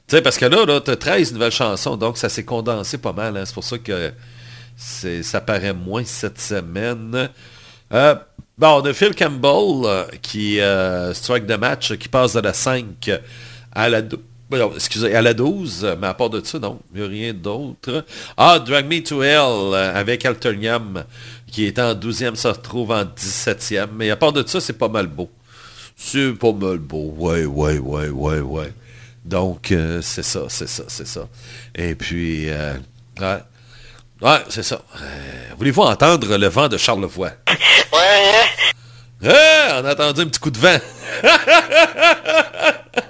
tu 0.06 0.16
sais, 0.16 0.22
parce 0.22 0.36
que 0.36 0.44
là, 0.44 0.64
là 0.66 0.80
tu 0.80 0.90
as 0.90 0.96
13 0.96 1.32
nouvelles 1.32 1.52
chansons, 1.52 1.96
donc 1.96 2.18
ça 2.18 2.28
s'est 2.28 2.44
condensé 2.44 2.98
pas 2.98 3.12
mal. 3.12 3.36
Hein. 3.36 3.44
C'est 3.46 3.54
pour 3.54 3.64
ça 3.64 3.78
que 3.78 4.12
ça 5.22 5.40
paraît 5.40 5.72
moins 5.74 6.04
cette 6.04 6.40
semaine. 6.40 7.30
Euh, 7.92 8.14
bon, 8.58 8.82
on 8.82 8.84
a 8.84 8.92
Phil 8.92 9.14
Campbell 9.14 10.06
qui 10.22 10.60
strike 11.14 11.46
de 11.46 11.56
match, 11.56 11.94
qui 11.94 12.08
passe 12.08 12.34
de 12.34 12.40
la 12.40 12.52
5 12.52 13.10
à 13.72 13.88
la 13.88 14.02
12. 14.50 14.72
excusez, 14.76 15.14
à 15.14 15.22
la 15.22 15.34
12, 15.34 15.96
mais 16.00 16.06
à 16.08 16.14
part 16.14 16.30
de 16.30 16.44
ça, 16.44 16.58
non, 16.58 16.80
il 16.94 17.00
n'y 17.00 17.06
a 17.06 17.08
rien 17.08 17.32
d'autre. 17.34 18.04
Ah, 18.36 18.58
Drag 18.58 18.86
Me 18.86 19.02
to 19.02 19.22
Hell 19.22 19.74
avec 19.74 20.24
Alternium, 20.24 21.04
qui 21.46 21.66
est 21.66 21.78
en 21.78 21.94
12e, 21.94 22.34
se 22.34 22.48
retrouve 22.48 22.90
en 22.90 23.04
17e. 23.04 23.88
Mais 23.94 24.10
à 24.10 24.16
part 24.16 24.32
de 24.32 24.46
ça, 24.46 24.60
c'est 24.60 24.78
pas 24.78 24.88
mal 24.88 25.06
beau. 25.06 25.30
C'est 25.96 26.32
pas 26.32 26.52
mal 26.52 26.78
beau. 26.78 27.14
Ouais, 27.16 27.44
ouais, 27.44 27.78
ouais, 27.78 28.08
ouais, 28.08 28.40
ouais. 28.40 28.72
Donc, 29.24 29.74
c'est 30.02 30.24
ça, 30.24 30.40
c'est 30.48 30.68
ça, 30.68 30.84
c'est 30.88 31.06
ça. 31.06 31.28
Et 31.74 31.94
puis, 31.94 32.46
ouais. 32.48 33.38
Ouais, 34.22 34.38
c'est 34.48 34.62
ça. 34.62 34.82
Voulez-vous 35.56 35.82
entendre 35.82 36.36
le 36.36 36.46
vent 36.48 36.68
de 36.68 36.76
Charlevoix? 36.76 37.32
Ouais, 39.22 39.28
hein? 39.28 39.82
on 39.82 39.84
a 39.84 39.92
entendu 39.92 40.22
un 40.22 40.26
petit 40.26 40.40
coup 40.40 40.50
de 40.50 40.58
vent. 40.58 40.78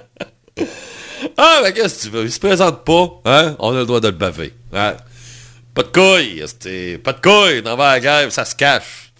ah, 1.37 1.61
mais 1.63 1.73
qu'est-ce 1.73 1.97
que 1.97 2.01
tu 2.03 2.09
veux? 2.09 2.23
Il 2.23 2.31
se 2.31 2.39
présente 2.39 2.83
pas, 2.83 3.21
hein? 3.25 3.55
On 3.59 3.75
a 3.75 3.79
le 3.79 3.85
droit 3.85 3.99
de 3.99 4.07
le 4.07 4.13
baver. 4.13 4.53
Hein? 4.73 4.95
Pas 5.73 5.83
de 5.83 5.87
couilles, 5.87 6.97
pas 6.97 7.13
de 7.13 7.21
couilles, 7.21 7.61
dans 7.61 7.77
la 7.77 7.99
guerre, 7.99 8.31
ça 8.31 8.45
se 8.45 8.55
cache. 8.55 9.13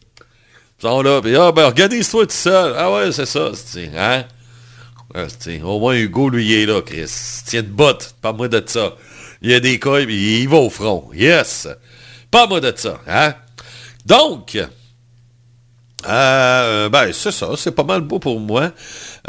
Sont 0.79 1.01
là, 1.01 1.21
puis 1.21 1.35
ah, 1.35 1.51
ben, 1.51 1.65
organise-toi 1.65 2.25
tout 2.25 2.33
seul. 2.33 2.73
Ah 2.75 2.91
ouais, 2.91 3.11
c'est 3.11 3.25
ça, 3.25 3.51
c'est, 3.53 3.91
hein? 3.95 4.25
au 5.63 5.79
moins, 5.79 5.95
Hugo, 5.95 6.29
lui, 6.29 6.45
il 6.45 6.53
est 6.53 6.65
là, 6.65 6.81
Chris. 6.81 7.11
Tiens 7.45 7.61
de 7.61 7.67
botte, 7.67 8.15
pas 8.21 8.33
moi 8.33 8.47
de 8.47 8.63
ça. 8.65 8.95
Il 9.41 9.51
y 9.51 9.53
a 9.53 9.59
des 9.59 9.79
couilles, 9.79 10.05
puis 10.05 10.41
il 10.41 10.49
va 10.49 10.57
au 10.57 10.69
front. 10.69 11.09
Yes! 11.13 11.67
Pas 12.31 12.47
moi 12.47 12.59
de 12.59 12.73
ça, 12.75 12.99
hein? 13.07 13.33
Donc, 14.05 14.57
euh, 16.07 16.89
ben, 16.89 17.11
c'est 17.13 17.31
ça, 17.31 17.49
c'est 17.57 17.71
pas 17.71 17.83
mal 17.83 18.01
beau 18.01 18.19
pour 18.19 18.39
moi. 18.39 18.71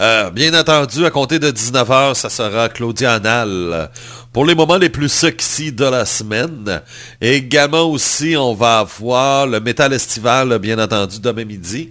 Euh, 0.00 0.30
bien 0.30 0.58
entendu, 0.58 1.04
à 1.04 1.10
compter 1.10 1.38
de 1.38 1.50
19h, 1.50 2.14
ça 2.14 2.30
sera 2.30 2.68
Claudia 2.68 3.14
Anal 3.14 3.90
pour 4.32 4.46
les 4.46 4.54
moments 4.54 4.78
les 4.78 4.88
plus 4.88 5.10
sexy 5.10 5.72
de 5.72 5.84
la 5.84 6.06
semaine. 6.06 6.80
Également 7.20 7.82
aussi, 7.82 8.36
on 8.36 8.54
va 8.54 8.78
avoir 8.78 9.46
le 9.46 9.60
métal 9.60 9.92
estival, 9.92 10.58
bien 10.58 10.78
entendu, 10.78 11.20
demain 11.20 11.44
midi. 11.44 11.90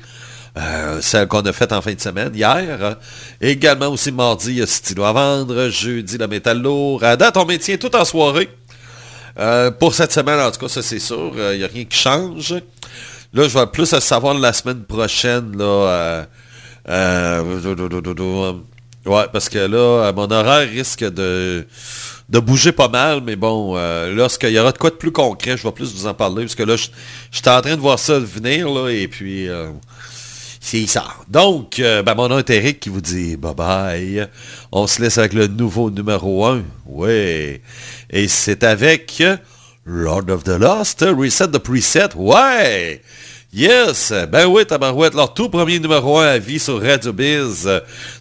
Euh, 0.57 0.99
celle 1.01 1.27
qu'on 1.27 1.41
a 1.41 1.53
faite 1.53 1.71
en 1.71 1.81
fin 1.81 1.93
de 1.93 2.01
semaine, 2.01 2.35
hier. 2.35 2.97
Également 3.39 3.87
aussi 3.87 4.11
mardi, 4.11 4.49
il 4.49 4.57
y 4.57 4.61
a 4.61 4.67
Stylo 4.67 5.03
à 5.03 5.13
vendre. 5.13 5.69
Jeudi, 5.69 6.17
le 6.17 6.27
métal 6.27 6.61
lourd. 6.61 7.03
À 7.03 7.15
date, 7.15 7.37
on 7.37 7.45
maintient 7.45 7.77
tout 7.77 7.95
en 7.95 8.03
soirée. 8.03 8.49
Pour 9.79 9.93
cette 9.93 10.11
semaine, 10.11 10.39
en 10.39 10.51
tout 10.51 10.59
cas, 10.59 10.67
ça 10.67 10.81
c'est 10.81 10.99
sûr, 10.99 11.31
il 11.53 11.59
n'y 11.59 11.63
a 11.63 11.67
rien 11.67 11.85
qui 11.85 11.97
change. 11.97 12.55
Là, 13.33 13.47
je 13.47 13.57
vais 13.57 13.67
plus 13.67 13.85
savoir 13.85 14.33
la 14.33 14.51
semaine 14.51 14.83
prochaine, 14.83 15.57
là. 15.57 16.25
Euh, 16.89 17.43
ouais, 19.05 19.25
parce 19.31 19.47
que 19.47 19.59
là, 19.59 20.11
mon 20.11 20.29
horaire 20.29 20.69
risque 20.69 21.03
de, 21.03 21.65
de 22.27 22.39
bouger 22.39 22.73
pas 22.73 22.89
mal, 22.89 23.21
mais 23.25 23.37
bon, 23.37 23.75
lorsqu'il 24.13 24.49
y 24.51 24.59
aura 24.59 24.73
de 24.73 24.77
quoi 24.77 24.89
de 24.89 24.95
plus 24.95 25.11
concret, 25.11 25.55
je 25.55 25.63
vais 25.63 25.71
plus 25.71 25.93
vous 25.93 26.07
en 26.07 26.13
parler, 26.13 26.43
parce 26.43 26.55
que 26.55 26.63
là, 26.63 26.75
je 26.75 26.89
suis 27.31 27.49
en 27.49 27.61
train 27.61 27.75
de 27.75 27.81
voir 27.81 27.99
ça 27.99 28.19
venir, 28.19 28.69
là, 28.69 28.89
et 28.89 29.07
puis... 29.07 29.47
C'est 30.63 30.85
ça. 30.85 31.07
Donc, 31.27 31.77
ben, 31.79 32.13
mon 32.15 32.27
nom 32.27 32.37
est 32.37 32.49
Eric 32.51 32.79
qui 32.79 32.89
vous 32.89 33.01
dit 33.01 33.35
bye 33.35 33.55
bye. 33.55 34.27
On 34.71 34.85
se 34.85 35.01
laisse 35.01 35.17
avec 35.17 35.33
le 35.33 35.47
nouveau 35.47 35.89
numéro 35.89 36.45
1. 36.45 36.61
Ouais. 36.85 37.63
Et 38.11 38.27
c'est 38.27 38.63
avec 38.63 39.23
Lord 39.85 40.29
of 40.29 40.43
the 40.43 40.59
Lost, 40.59 41.01
Reset 41.01 41.47
the 41.47 41.59
Preset. 41.59 42.13
Ouais! 42.15 43.01
Yes! 43.51 44.13
Ben 44.31 44.45
oui, 44.45 44.65
tabarouette, 44.65 45.15
leur 45.15 45.33
tout 45.33 45.49
premier 45.49 45.79
numéro 45.79 46.19
1 46.19 46.25
à 46.27 46.37
vie 46.37 46.59
sur 46.59 46.79
Radio 46.81 47.11
Biz. 47.11 47.67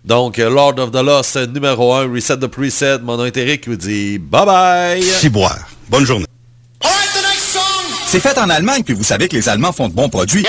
Donc, 0.05 0.39
Lord 0.39 0.79
of 0.79 0.91
the 0.91 1.03
Lost, 1.03 1.37
numéro 1.37 1.93
1, 1.93 2.13
Reset 2.13 2.39
the 2.39 2.47
Preset. 2.47 3.01
Mon 3.01 3.19
nom 3.19 3.27
est 3.27 3.37
Eric 3.37 3.63
qui 3.63 3.71
vous 3.71 3.77
dit 3.77 4.19
bye 4.19 4.47
bye! 4.47 5.03
Ciboire. 5.03 5.69
Bonne 5.89 6.07
journée. 6.07 6.27
C'est 8.07 8.21
fait 8.21 8.37
en 8.39 8.51
Allemagne, 8.51 8.83
puis 8.83 8.95
vous 8.95 9.05
savez 9.05 9.29
que 9.29 9.37
les 9.37 9.49
Allemands 9.49 9.73
font 9.73 9.89
de 9.89 9.95
bons 9.95 10.09
produits. 10.09 10.45